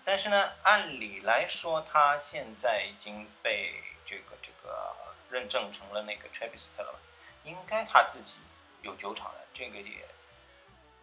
[0.04, 4.94] 但是呢，按理来说，它现在已经被这个这个
[5.30, 6.98] 认证成了那个 Trappist 了，
[7.44, 8.34] 应该他自己
[8.82, 9.40] 有酒厂的。
[9.54, 10.04] 这个也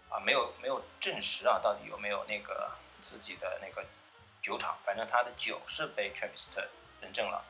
[0.10, 3.86] 啊没有没有证实啊，到底有没有那个自己的那个。
[4.42, 6.58] 酒厂，反正他的酒是被 Trappist
[7.02, 7.44] 认证了，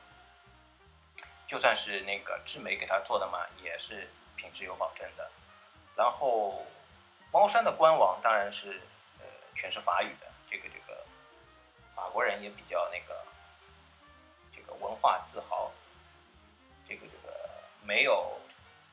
[1.50, 5.28] 就算是那个智美给他做的嘛，也是品质有保证的。
[5.96, 6.64] 然后
[7.32, 8.80] 猫山的官网当然是
[9.18, 11.04] 呃全是法语的，这个这个
[11.92, 13.26] 法国人也比较那个
[14.54, 15.72] 这个文化自豪，
[16.86, 17.34] 这个这个
[17.82, 18.38] 没有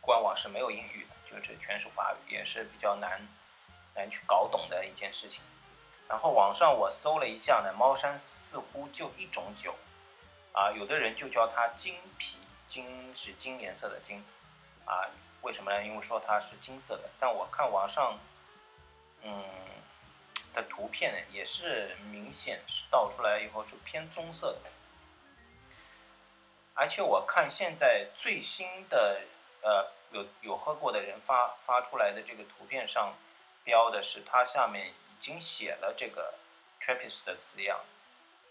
[0.02, 3.22] 官网是没有英语的，就是全是法语，也是比较难
[3.94, 5.44] 难去搞懂的一件事情。
[6.10, 9.76] 然后网上我搜了一下呢，猫山似乎就一种酒，
[10.54, 14.24] 啊，有的人就叫它金啤，金是金颜色的金，
[14.86, 15.10] 啊，
[15.42, 15.84] 为什么呢？
[15.84, 17.10] 因为说它是金色的。
[17.20, 18.20] 但我看网上，
[19.22, 19.44] 嗯，
[20.54, 24.72] 的图片，也是明显是倒出来以后是偏棕色的。
[26.74, 29.22] 而且我看现在最新的
[29.62, 33.16] 呃有有喝过的人发发出来的这个图片上
[33.64, 36.36] 标的是它下面已经写了这个
[36.80, 37.80] Trappist 的字样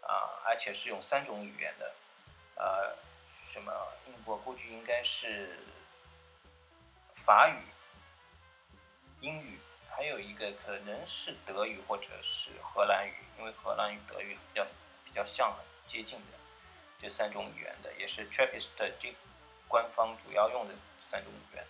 [0.00, 1.94] 啊，而且是用三种语言的，
[2.56, 2.96] 呃，
[3.30, 3.72] 什么
[4.26, 5.56] 我估计应该是
[7.14, 7.56] 法语、
[9.20, 9.58] 英语，
[9.88, 14.66] 还有一个可能是德语或者是荷兰语，因为荷兰语、德语比较
[15.04, 16.36] 比较像，接近的。
[16.98, 19.14] 这三种语言的也是 Trappist 这
[19.68, 21.64] 官方主要用的三种语言，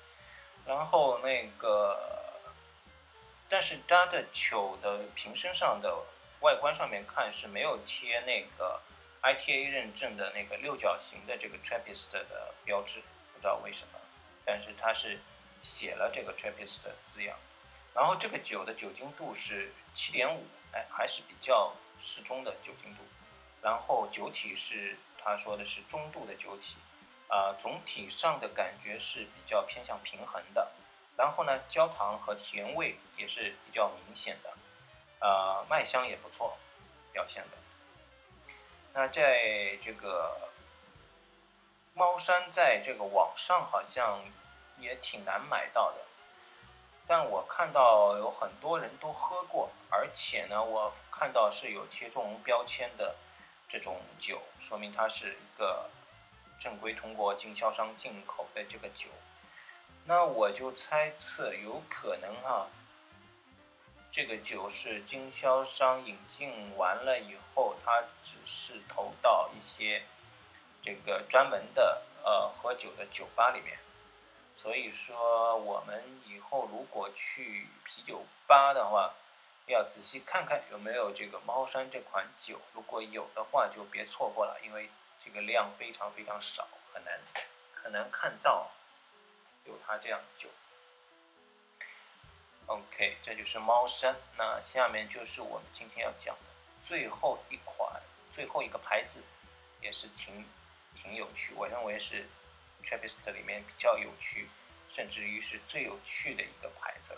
[0.64, 2.40] 然后那个，
[3.50, 5.94] 但是它的球的瓶身上的
[6.40, 8.80] 外观上面看是没有贴那个
[9.22, 13.00] ITA 认证的那个六角形的这个 Trappist 的标志，
[13.32, 13.98] 不知道为什么，
[14.44, 15.18] 但是它是
[15.62, 17.36] 写了这个 Trappist 的字样，
[17.94, 23.02] 然后这个酒的酒精度是七点五，哎，还是比较适中的酒精度，
[23.62, 24.96] 然后酒体是。
[25.28, 26.76] 他说的是中度的酒体，
[27.26, 30.70] 啊，总体上的感觉是比较偏向平衡的。
[31.16, 34.56] 然后呢，焦糖和甜味也是比较明显的，
[35.18, 36.56] 呃，麦香也不错
[37.12, 37.56] 表现的。
[38.98, 40.34] 那在这个
[41.92, 44.24] 猫山，在这个网上好像
[44.78, 45.98] 也挺难买到的，
[47.06, 53.16] 但我看到有很多人都喝过，而且呢，我看到是有贴中标签的。
[53.68, 55.90] 这种酒说明它是一个
[56.58, 59.10] 正规通过经销商进口的这个酒，
[60.06, 62.68] 那我就猜测有可能哈，
[64.16, 70.06] 这个酒是经销商引进完了以后，它只是投到一些
[70.80, 73.78] 这个专门的呃喝酒的酒吧里面，
[74.56, 79.12] 所以说我们以后如果去啤酒吧的话。
[79.66, 84.88] 要仔细看看有没有这个猫山这款酒，如果有的话就别错过了，因为
[85.22, 87.20] 这个量非常非常少，很难
[87.74, 88.70] 很难看到
[89.64, 90.48] 有它这样的酒。
[92.66, 94.16] OK，这就是猫山。
[94.36, 96.40] 那下面就是我们今天要讲的
[96.82, 98.02] 最后一款、
[98.32, 99.22] 最后一个牌子，
[99.80, 100.44] 也是挺
[100.96, 102.28] 挺有趣，我认为是
[102.82, 104.48] Trappist 里面比较有趣，
[104.90, 107.16] 甚至于是最有趣的一个牌子。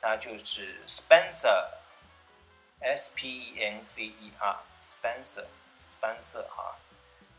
[0.00, 6.76] 那就是 Spencer，S P E N C E R，Spencer，Spencer 哈，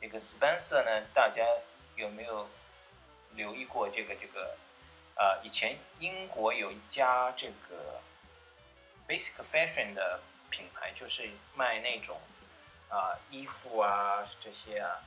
[0.01, 1.45] 这个 Spencer 呢，大家
[1.95, 2.49] 有没有
[3.35, 4.57] 留意过这个这个？
[5.15, 8.01] 啊，以前英国有一家这个
[9.07, 12.19] Basic Fashion 的品牌，就是卖那种
[12.89, 15.01] 啊衣服啊这些啊，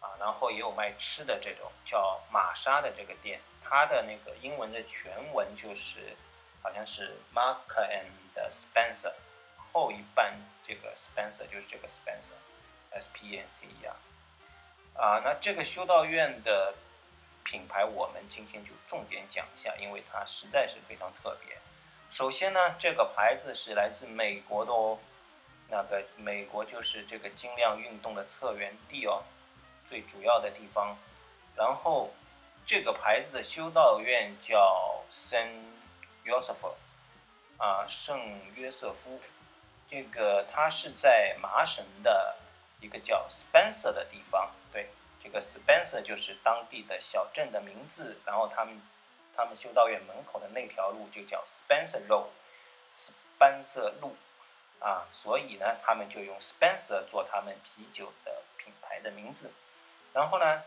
[0.00, 6.16] 啊，然后也有卖吃的这种，叫玛莎的这个店，它的那个英文的全文就是。
[6.60, 9.12] 好像是 Mark and Spencer，
[9.72, 13.94] 后一半这个 Spencer 就是这个 Spencer，S P N C E R。
[15.00, 16.74] 啊，那这个修道院的
[17.48, 21.56] 品牌，我们今天就重点讲一下，因为它实在是非常特别。
[22.10, 24.98] 首先呢，这个牌子是来自美国的哦，
[25.70, 29.22] 那个美国就是这个精量运动的策源地哦，
[29.88, 30.94] 最主要的地方。
[31.56, 32.12] 然后
[32.66, 35.78] 这个牌子的修道院叫 Saint。
[36.24, 36.74] 约瑟夫，
[37.56, 38.20] 啊，圣
[38.54, 39.18] 约瑟夫，
[39.88, 42.36] 这个它是在麻省的
[42.82, 44.50] 一个叫 Spencer 的地方。
[45.28, 48.18] 对，这个 Spencer 就是当地的小镇的名字。
[48.24, 48.80] 然后他们
[49.36, 52.28] 他们修道院门口的那条路就叫 Spencer Road，
[52.90, 54.16] 斯班瑟路。
[54.80, 59.52] 啊，所以呢，他们就用 Spencer 做他们啤酒的品牌的名字。
[60.12, 60.62] 然后呢？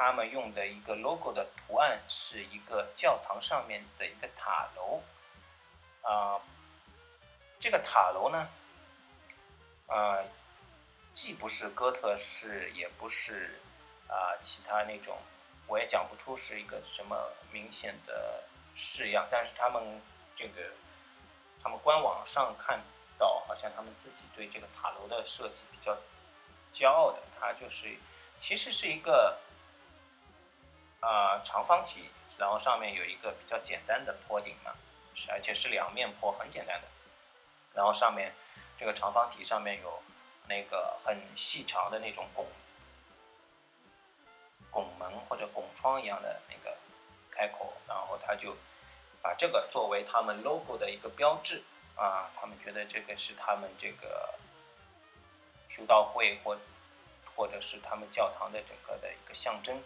[0.00, 5.02] 他们用的一个 logo 的图案是一个教堂上面的一个塔楼，
[6.02, 6.40] 啊，
[7.58, 8.48] 这个塔楼呢，
[9.88, 10.22] 啊，
[11.12, 13.58] 既不是哥特式，也不是
[14.08, 15.16] 啊其他那种，
[15.68, 18.42] 我也讲不出是一个什么明显的
[18.74, 20.02] 式样，但是他们
[20.34, 20.72] 这个，
[21.62, 22.80] 他们官网上看
[23.16, 25.96] 到，好像他们自己对这个塔楼的设计比较
[26.72, 27.96] 骄傲的，它就是
[28.40, 29.38] 其实是一个。
[31.00, 34.74] 啊，长方体，然后上面有一个比较简单的坡顶嘛，
[35.28, 36.88] 而且是两面坡，很简单的。
[37.72, 38.34] 然后上面
[38.76, 40.02] 这个长方体上面有
[40.48, 42.44] 那个很细长的那种拱
[44.78, 46.76] 拱门或者拱窗一样的那个
[47.32, 48.56] 开口，然后他就
[49.20, 51.64] 把这个作为他们 logo 的一个标志
[51.96, 54.32] 啊，他们觉得这个是他们这个
[55.68, 56.56] 修道会或
[57.34, 59.82] 或者是他们教堂的整个的一个象征。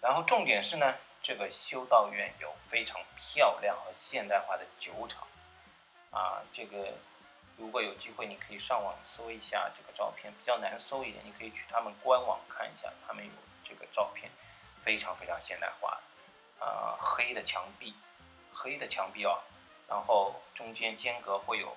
[0.00, 5.26] 然后重点是呢，这个修道院有非常漂亮和现代化的酒厂，
[6.12, 6.92] 啊，这个
[7.56, 13.32] 如果有机会，你可以上网搜一下这个照片，比较难搜一点，你可以去他们官网看一下，他们有
[13.68, 14.30] 这个照片，
[14.80, 16.00] 非常非常现代化，
[16.58, 17.94] 啊，黑的墙壁，
[18.52, 19.38] 黑的墙壁啊，
[19.88, 21.76] 然后中间间隔会有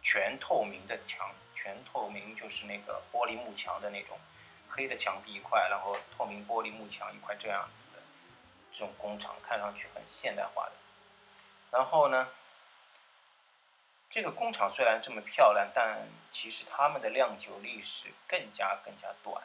[0.00, 4.18] 全透明的墙，全透明就是那个玻璃幕墙的那种，
[4.68, 8.00] 黑的墙壁一块，然后透明玻璃幕墙一块这样子的，
[8.72, 10.72] 这种工厂看上去很现代化的，
[11.72, 12.28] 然后呢？
[14.08, 19.42] 这个工厂虽然这么漂亮，但其实他们的酿酒历史更加更加短，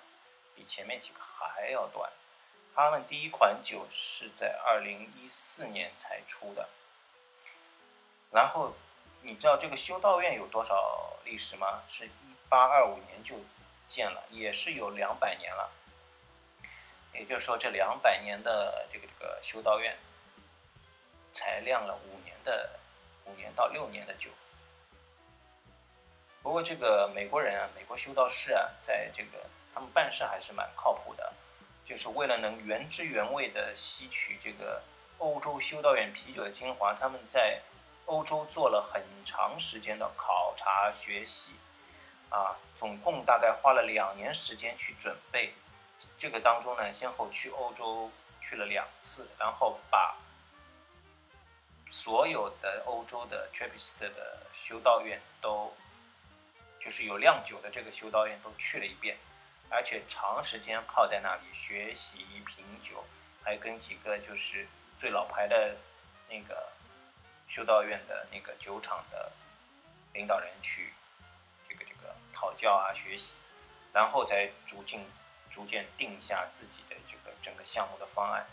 [0.62, 2.07] 比前面几个还要短。
[2.76, 6.70] 他们第一款酒是在二零一四年才出的。
[8.30, 8.76] 然后，
[9.24, 11.82] 你知道这个修道院有多少历史吗？
[11.89, 13.36] 是一八二五年就
[13.88, 15.72] 建了，也是有两百年了。
[17.14, 19.97] 也就是说，这两百年的这个这个修道院，
[21.34, 22.80] 才酿了五年的
[23.26, 24.30] 五年到六年的酒。
[26.43, 29.43] 不过这个美国人啊，美国修道士啊，在这个
[29.74, 31.34] 他们办事还是蛮靠谱的，
[31.86, 34.82] 就是为了能原汁原味的吸取这个
[35.17, 37.61] 欧洲修道院啤酒的精华，他们在
[38.05, 41.51] 欧洲做了很长时间的考察学习，
[42.30, 45.53] 啊，总共大概花了两年时间去准备。
[46.17, 48.11] 这个当中呢，先后去欧洲
[48.41, 50.17] 去了两次，然后把
[51.89, 55.74] 所有的欧洲的 Trappist 的修道院都。
[56.84, 59.15] 就是有酿酒的这个修道院都去了一遍，
[59.72, 63.03] 而且长时间泡在那里学习品酒，
[63.41, 64.67] 还跟几个就是
[64.99, 65.78] 最老牌的
[66.30, 66.72] 那个
[67.47, 69.32] 修道院的那个酒厂的
[70.13, 70.93] 领导人去
[71.67, 73.36] 这个这个讨教啊学习，
[73.93, 75.03] 然后再逐渐
[75.49, 78.45] 逐渐定下自己的这个整个项目的方案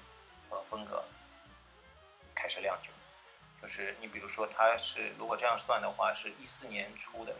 [0.48, 1.04] 和风格，
[2.34, 2.90] 开始酿酒。
[3.60, 7.34] 就是你比如说，他是如果这样算的话，是一四年出的。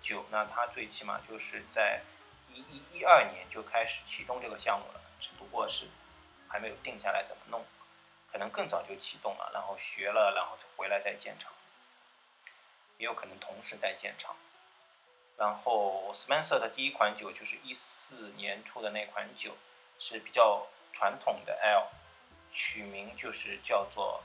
[0.00, 2.02] 酒，那他最起码就是在
[2.54, 5.88] 一一一二年就开始启动这个项目了，只不过是
[6.48, 7.64] 还没有定下来怎么弄，
[8.30, 11.52] 可能更早就启动了，然后学了，然后就回来再建厂，
[12.98, 14.36] 也有可能同时在建厂。
[15.36, 19.56] 然后 Spencer 的第一款酒就是一四年出的那款酒，
[19.98, 21.88] 是比较传统的 L，
[22.52, 24.22] 取名就是叫做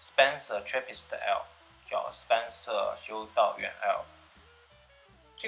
[0.00, 1.44] Spencer Trappist L，
[1.88, 4.04] 叫 Spencer 修道院 L。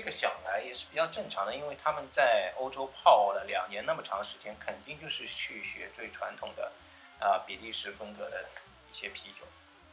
[0.01, 6.73] 这个想来也是比较正常的，因为他们在欧洲泡了两年那么长时间，肯定就是去学最传统的
[7.19, 8.43] 啊比利时风格的
[8.91, 9.45] 一些啤酒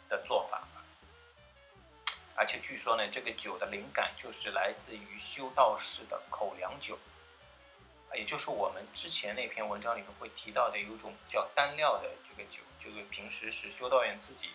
[0.08, 0.66] 的做法
[2.36, 6.98] 而且据说呢，这个酒的灵感就是来自于修道士的口粮酒，
[8.14, 14.52] 也就是我们之前那篇文章里面会提到的有种叫单料的这个酒，就是平时是修道院自己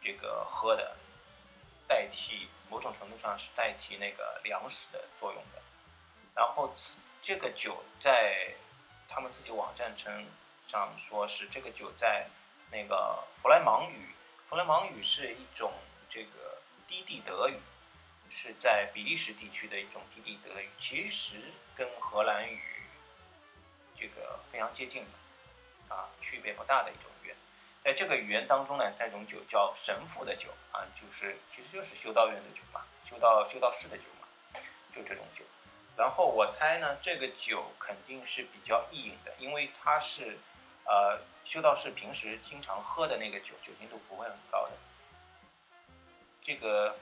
[0.00, 0.96] 这个喝的，
[1.88, 2.48] 代替。
[2.70, 5.62] 某种程度上是代替那个粮食的作用的，
[6.34, 6.70] 然后
[7.22, 8.54] 这个酒在
[9.08, 10.26] 他们自己网站称
[10.66, 12.28] 上说是这个酒在
[12.70, 14.10] 那个弗莱芒语，
[14.46, 15.72] 弗莱芒语是一种
[16.10, 17.58] 这个低地德语，
[18.28, 21.40] 是在比利时地区的一种低地德语，其实
[21.74, 22.60] 跟荷兰语
[23.94, 27.10] 这个非常接近的，啊，区别不大的一种。
[27.84, 34.28] 在这个语言当中呢，这种酒叫神父的酒啊，就是其实就是修道院的酒嘛，修道修道士的酒嘛，
[34.94, 35.44] 就这种酒。
[35.96, 40.38] 然后我猜呢，这个酒肯定是比较易饮的，因为它是
[40.84, 44.72] 呃修道士平时经常喝的那个酒，酒精度不会很高的。
[46.42, 46.96] 这个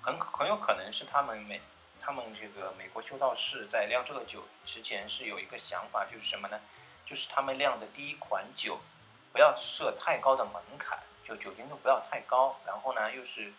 [0.00, 1.60] 很很有可能是他们美
[2.00, 6.58] 他们这个美国修道士在酿这个酒之前是有一个想法，就是什么呢？
[7.04, 8.80] 就是他们酿的第一款酒。
[9.32, 13.52] 不要设太高的门槛，就酒精度不要太高，然后呢，又是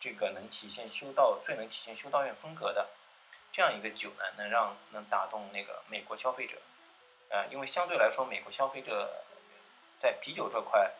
[0.00, 2.88] 这个能体现修道最能体现修道院风格的
[3.52, 6.56] 这样一个酒呢，能让能打动那个美国消费者，
[7.28, 9.22] 呃，因为相对来说，美国消费者
[10.00, 10.92] 在啤酒这块，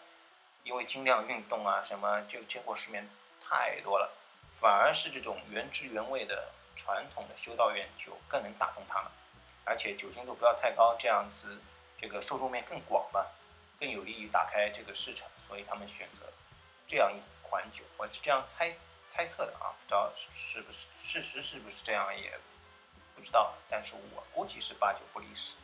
[0.63, 3.09] 因为精酿运动啊什么，就见过世面
[3.41, 4.13] 太多了，
[4.53, 9.11] 反而是这种原汁原味的传统的修道院酒更能打动他们，
[9.65, 11.59] 而且酒精度不要太高，这样子
[11.99, 13.25] 这个受众面更广嘛。
[13.81, 16.27] 更有利于打开这个市场，所以他们选择
[16.87, 18.75] 这样一款酒，我是这样猜
[19.09, 22.37] 猜测的啊，不知道是不是事实是不是这样也
[23.15, 25.55] 不知道，但是我估计是八九不离十。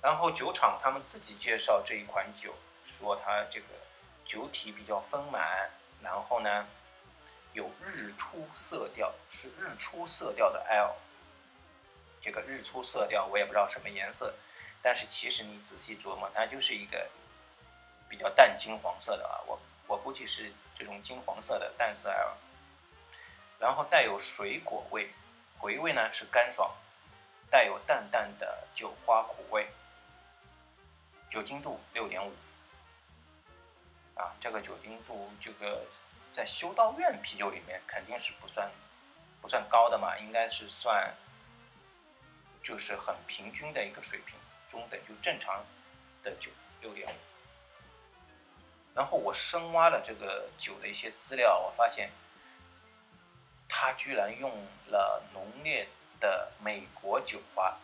[0.00, 2.54] 然后酒厂他们自己介绍这一款酒，
[2.84, 3.66] 说它这个
[4.24, 5.70] 酒体比较丰满，
[6.02, 6.68] 然后呢
[7.52, 10.94] 有日出色调，是日出色调的 L。
[12.22, 14.34] 这个日出色调我也不知道什么颜色，
[14.80, 17.10] 但是其实你仔细琢磨，它就是一个。
[18.08, 22.36] 比较淡金黄色的啊，我我估计是这种金黄色的淡色 L，
[23.58, 25.10] 然后带有水果味，
[25.58, 26.74] 回味呢是干爽，
[27.50, 29.68] 带有淡淡的酒花苦味。
[31.28, 32.32] 酒精度六点五，
[34.14, 35.84] 啊，这个酒精度这个
[36.32, 38.70] 在修道院啤酒里面肯定是不算
[39.40, 41.12] 不算高的嘛，应该是算
[42.62, 44.38] 就是很平均的一个水平，
[44.68, 45.64] 中等就正常
[46.22, 47.12] 的酒六点五。
[48.94, 52.10] 然后我深挖了这个酒的一些资料，我发现
[53.68, 54.50] 它居然用
[54.86, 55.88] 了浓烈
[56.20, 57.76] 的美国酒花，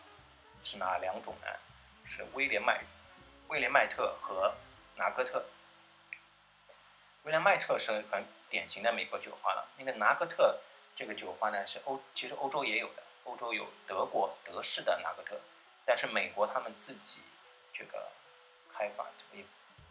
[0.63, 1.47] 是哪两种呢？
[2.05, 2.81] 是威廉麦。
[3.49, 4.55] 威廉麦特和
[4.95, 5.43] 拿克特，
[7.23, 9.67] 威廉麦特是很典型的美国酒花了。
[9.75, 10.57] 那个拿克特
[10.95, 15.37] 这个酒花呢，是欧其实欧洲也有的，欧洲有德国德式的拿克特，
[15.85, 17.19] 但是美国他们自己
[17.73, 18.07] 这个
[18.73, 19.43] 开发也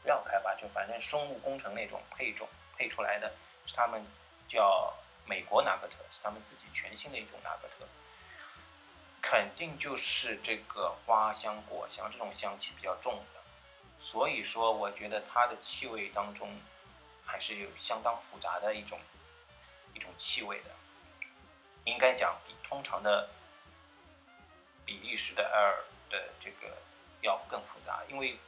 [0.02, 3.32] 不要开发，就反正生物工程那种配种配出来的，
[3.66, 4.04] 是他们
[4.48, 4.94] 叫
[5.26, 7.86] 美国拿克特，是他们自己全新的一种拿克特。
[9.22, 13.40] 肯定就是这个花香果香这种香气比较重的。
[13.98, 16.58] 所以说，我觉得它的气味当中
[17.22, 18.98] 还是有相当复杂的一种
[19.92, 20.70] 一种气味的，
[21.84, 23.28] 应该讲比通常的
[24.86, 26.74] 比利时的艾尔的这个
[27.20, 28.02] 要更复杂。
[28.08, 28.38] 因为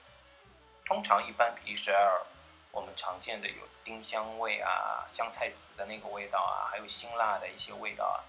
[0.85, 2.23] 通常一般比利时艾尔
[2.71, 8.25] 我们常见的有丁香味啊、香菜籽的那个味道啊，还有辛辣的一些味道啊，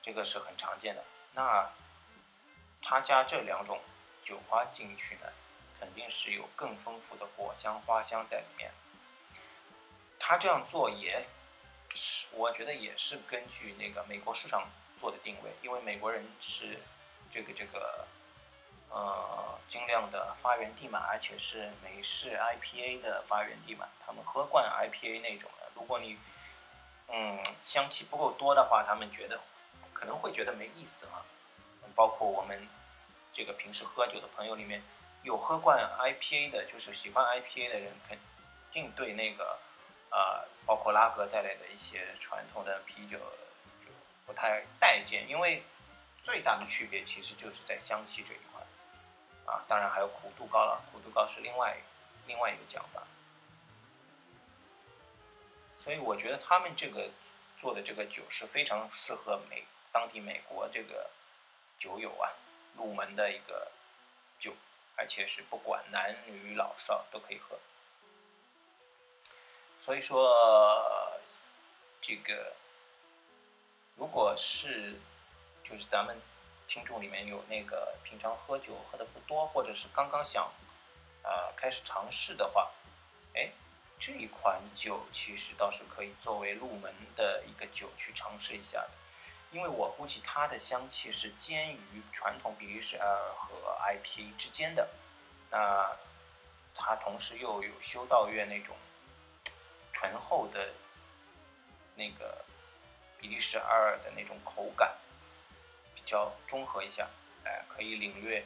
[0.00, 1.04] 这个是很常见的。
[1.34, 1.70] 那
[2.80, 3.80] 他加这两种
[4.22, 5.26] 酒花进去呢？
[5.80, 8.70] 肯定是有更丰富的果香花香在里面。
[10.16, 11.26] 他这样做也
[11.92, 16.78] 是，我觉得也是根据那个美国市场做的定位，因为美国人是
[17.28, 18.06] 这个这个
[18.92, 25.68] 呃精酿的发源地嘛，而且是美式 IPA 的发源地嘛，他们喝惯 IPA 那种的。
[25.74, 26.18] 如果你
[27.08, 29.40] 嗯香气不够多的话，他们觉得
[29.92, 31.24] 可能会觉得没意思啊。
[31.94, 32.68] 包括我们
[33.32, 34.82] 这个平时喝酒的朋友里面。
[35.24, 38.18] 有喝惯 IPA 的，就是喜欢 IPA 的人，肯
[38.72, 39.56] 定对那个，
[40.10, 43.16] 呃，包括拉格在内的一些传统的啤酒
[43.80, 43.86] 就
[44.26, 45.62] 不太待见，因为
[46.24, 48.51] 最大的区别其实就是在香气这一块，
[49.52, 51.76] 啊，当然还有苦度高了，苦度高是另外
[52.26, 53.02] 另外一个讲法。
[55.78, 57.10] 所以我觉得他们这个
[57.56, 61.10] 做的这个酒是非常适合美当地美国这个
[61.76, 62.32] 酒友啊
[62.76, 63.70] 入门的一个
[64.38, 64.54] 酒。
[64.94, 67.58] 而且是不管男女老少都可以喝，
[69.78, 71.18] 所以说
[72.00, 72.52] 这个
[73.96, 75.00] 如果是
[75.64, 76.20] 就是咱们
[76.72, 80.50] 听众里面有那个平常喝酒喝的不多，或者是刚刚想
[81.20, 82.70] 啊开始尝试的话，
[83.34, 83.50] 哎，
[83.98, 88.90] 这一款酒其实倒是可以作为入门的一个酒去尝试一下的。
[89.50, 94.88] 因为我估计它的香气是介于传统比利时艾尔和 IP 之间的，
[95.50, 95.94] 那
[96.74, 98.74] 它同时又有修道院那种
[99.92, 100.70] 醇厚的
[101.94, 102.42] 那个
[103.18, 104.96] 比利时艾尔的那种口感，
[106.04, 107.08] 比较中和一下，
[107.44, 108.44] 哎，可以领略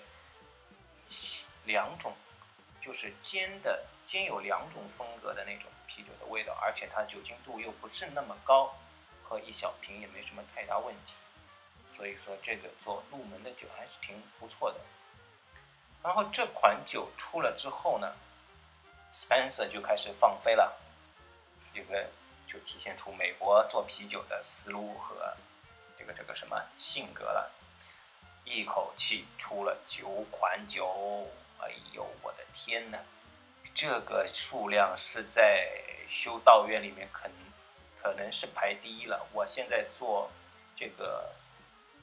[1.65, 2.15] 两种
[2.81, 8.75] 就是兼的兼有两种风格的那种啤酒的味道，而且它酒精度又不是那么高。
[9.29, 11.15] 喝一小瓶也没什么太大问题，
[11.93, 14.79] 所以说这个做入门的酒还是挺不错的。
[16.01, 18.15] 然后这款酒出了之后呢
[19.13, 20.73] ，Spencer 就开始放飞了，
[21.75, 22.09] 这个
[22.47, 25.37] 就体现出美国做啤酒的思路和
[26.07, 27.53] 个这个什么性格了。
[28.45, 31.29] 一口气出了九款酒，
[31.59, 32.99] 哎呦我的天呐，
[33.75, 35.69] 这个数量是在
[36.09, 37.31] 修道院里面肯。
[37.99, 39.27] 可能是排第一了。
[39.33, 40.31] 我现在做
[40.77, 41.33] 这个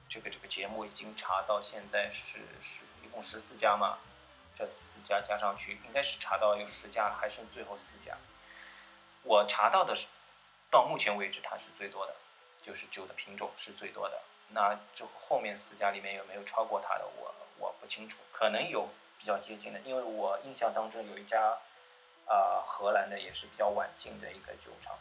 [0.09, 3.97] 这个这个节目已经查到现在是是一共十四家嘛，
[4.53, 8.17] 这四家加上去应该是查到有十家了，还剩最后四家。
[9.21, 10.07] 我查到的是
[10.69, 12.13] 到目前为止它是最多的，
[12.63, 14.19] 就是酒的品种是最多的。
[14.47, 18.89] 那就后面四家里面有没有超过它的，我我不清楚，可能有
[19.19, 21.55] 比较接近的，因为我印象当中有一家
[22.25, 24.97] 啊荷兰的也是比较晚进的一个酒厂。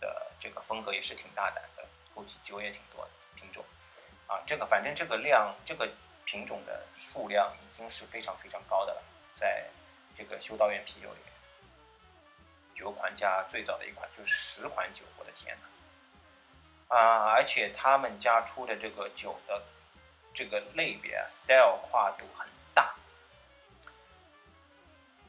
[0.00, 1.84] 的这个风格也是挺大胆的，
[2.14, 3.62] 估计酒也挺多的品种，
[4.26, 5.86] 啊，这个反正这个量，这个
[6.24, 9.68] 品种的数量已经是非常非常高的了，在
[10.16, 11.34] 这个修道院啤酒里面，
[12.74, 15.66] 九款加最早的一款就是十款酒，我的天呐，
[16.90, 19.62] 啊，而且他们家出的这个酒的
[20.34, 22.94] 这个类别啊 style 跨度很大，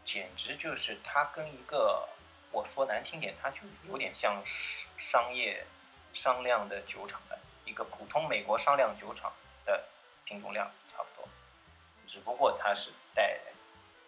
[0.03, 2.09] 简直就是它跟一个。
[2.53, 5.65] 我说难听点，它就有点像商业
[6.11, 9.31] 商量的酒厂的一个普通美国商量酒厂
[9.63, 9.85] 的
[10.25, 11.25] 品种量差不多，
[12.05, 13.39] 只不过它是带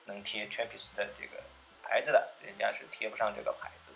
[0.04, 1.42] 能贴 Trappist 的这个
[1.82, 3.93] 牌子的，人家是贴不上这个牌子。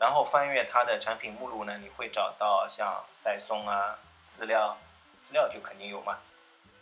[0.00, 4.78] 然后翻阅它的产品目录呢，你会找到像赛松啊、饲料，
[5.20, 6.18] 饲料就肯定有嘛，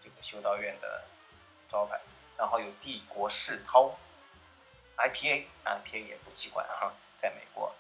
[0.01, 1.03] 这个修道院的
[1.69, 2.01] 招牌。
[2.37, 3.91] 然后有帝国世涛
[4.97, 7.75] IPA，IPA 也不奇怪哈，在美国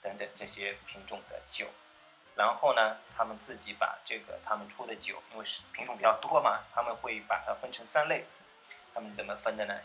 [0.00, 1.66] 等等这些品种的酒。
[2.36, 8.24] 然后呢，他们自己把这个他们出的酒，因为是品种比较多嘛，他们会把它分成三类。
[8.94, 9.76] 他们怎么分的呢？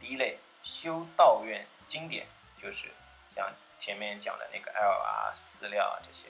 [0.00, 2.26] 第一类修道院经典，
[2.60, 2.90] 就是
[3.32, 3.48] 像
[3.82, 6.28] 前面讲的那个 L 啊、饲料啊这些。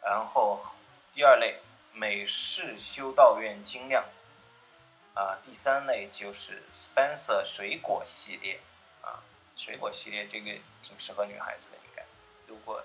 [0.00, 0.64] 然后
[1.12, 1.60] 第二类
[1.92, 4.04] 美式修道院精酿，
[5.12, 8.60] 啊，第三类就是 Spencer 水果系列，
[9.00, 9.18] 啊，
[9.56, 10.52] 水果系列这个
[10.84, 12.04] 挺适合女孩子的，应该，
[12.46, 12.80] 如果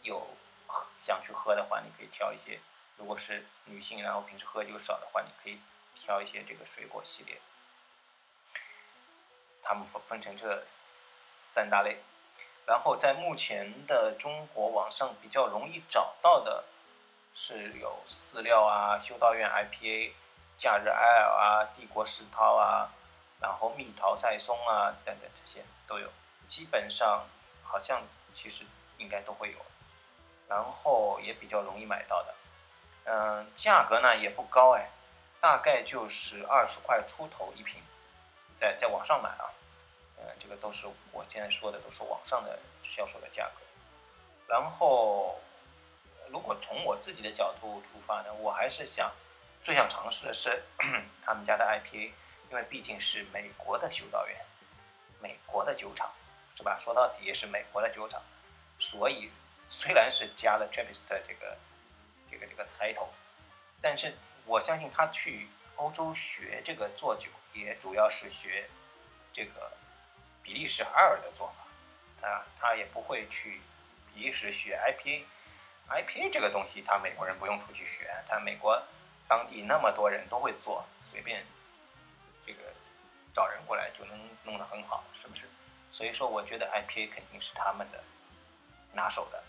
[0.00, 0.26] 有
[0.66, 0.88] 喝。
[0.96, 2.58] 想去喝的话，你可以挑一些；
[2.96, 5.60] 如果是女性，然后平时喝酒少的话，你可以
[5.94, 7.38] 挑一些这个水果系列。
[9.62, 12.02] 它们分分成这三大类。
[12.70, 16.62] 然后在目前的中国网上比较容易找到的，
[17.34, 20.12] 是有饲料啊、修道院 IPA、
[20.56, 22.88] 假日 IL 啊、帝国世涛啊，
[23.40, 26.08] 然后蜜桃赛松啊等等这些都有。
[26.46, 27.26] 基本上
[27.64, 28.02] 好像
[28.32, 28.64] 其实
[28.98, 29.58] 应该都会有。
[30.46, 32.34] 然后也比较容易买到的，
[33.06, 34.90] 嗯，价格呢也不高哎，
[35.40, 37.82] 大概就是二十块出头一瓶，
[38.56, 39.50] 在在网上买啊，
[40.20, 43.60] 嗯，这个都是我现在说的都是网上的销售的价格。
[44.46, 45.40] 然后，
[46.28, 49.12] 如果从我自己的角度出发呢，我还是想
[49.62, 50.62] 最想尝试的是
[51.24, 52.12] 他们家的 IPA，
[52.50, 54.36] 因为毕竟是美国的修道院，
[55.20, 56.12] 美国的酒厂，
[56.56, 56.78] 是吧？
[56.78, 58.22] 说到底也是美国的酒厂，
[58.78, 59.30] 所以。
[59.72, 61.56] 虽然是加了 Trappist 这个
[62.28, 63.06] 这个这个 title，
[63.80, 64.12] 但是
[64.44, 68.68] 我相信他去欧洲学这个做酒，也主要是学
[69.32, 69.70] 这个
[70.42, 73.60] 比利时二的做法啊，他也不会去
[74.14, 75.24] 比利时学 IPA。
[75.88, 78.80] IPA 这个东西，他美国人不用出去学，他美国
[79.26, 81.44] 当地那么多人都会做，随便
[82.46, 82.60] 这个
[83.32, 85.48] 找人过来就能弄得很好，是不是？
[85.90, 88.02] 所以说，我觉得 IPA 肯定是他们的
[88.92, 89.42] 拿手的。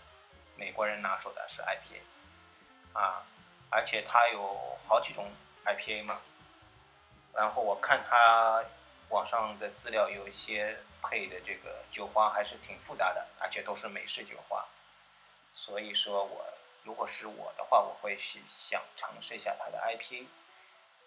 [0.56, 3.24] 美国人拿手的是 IPA，啊，
[3.70, 5.30] 而且他有好几种
[5.64, 6.20] IPA 嘛。
[7.34, 8.62] 然后我看他
[9.12, 14.66] 网上的资料，有一些配的这个酒花还是挺复杂的，而且都是美式酒花。
[15.54, 16.46] 所以说我
[16.82, 20.24] 如果是我的话，我会去想尝试一下它的 IP，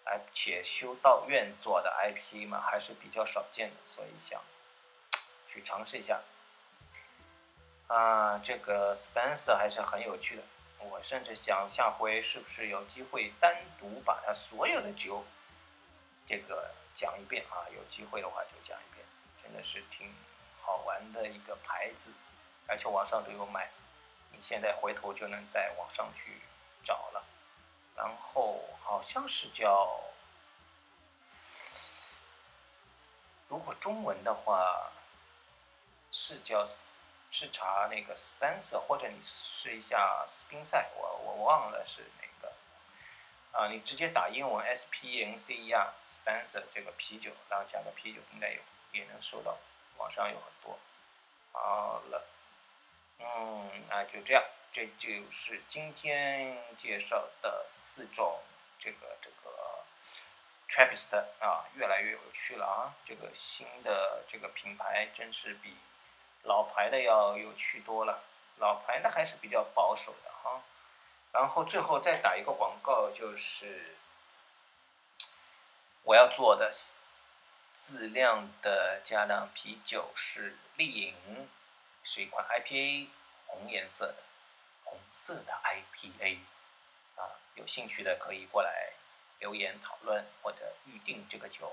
[0.04, 4.40] 而且修道院做的 IP 嘛还是比较少见的，所以想
[5.48, 6.20] 去尝试一下。
[7.88, 10.42] 啊，这个 Spencer 还是很有趣的。
[10.78, 15.24] 我甚至想下回是不是有机会单独把他所有的酒，
[16.24, 17.62] 这个讲一遍啊？
[17.76, 19.06] 有机会的话就讲一遍，
[19.40, 20.12] 真的是挺
[20.60, 22.10] 好玩的一个牌子，
[22.66, 23.70] 而且网上都有卖，
[24.32, 26.40] 你现在回头就能在网上去
[26.82, 27.24] 找了。
[27.94, 30.00] 然后好像是叫，
[33.48, 34.90] 如果中文的话
[36.10, 36.66] 是叫。
[37.28, 42.25] 是查那个 Spencer，或者你试一下斯宾塞，我我忘了是哪。
[43.56, 48.60] 啊，你直接打英文 S P E N C E R Spencer 这个啤酒，然后加个啤酒，应该有
[48.92, 49.56] 也能搜到，
[49.96, 50.78] 网上有很多。
[51.52, 52.26] 好了，
[53.18, 58.42] 嗯，那就这样，这就是今天介绍的四种
[58.78, 59.84] 这个这个
[60.68, 65.76] Trappist 啊，越来越有趣了啊，这个新的这个品牌真是比。
[66.42, 68.22] 老牌的要有趣多了，
[68.58, 70.62] 老牌的还是比较保守的哈。
[71.38, 73.94] 然后最后再打一个广告，就是
[76.02, 76.72] 我要做的
[77.74, 81.14] 自酿的加酿啤酒是丽饮，
[82.02, 83.08] 是一款 IPA，
[83.46, 84.16] 红颜色的，
[84.84, 86.38] 红色的 IPA，
[87.16, 88.94] 啊，有兴趣的可以过来
[89.38, 91.70] 留言讨论或者预定这个酒。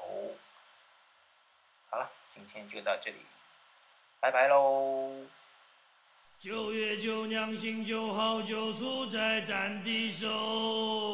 [1.89, 3.25] 好了，今天就到这里。
[4.19, 5.25] 拜拜喽！
[6.43, 10.27] 九月九酿醒酒好酒，出在咱的手，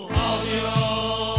[0.08, 1.39] 好酒。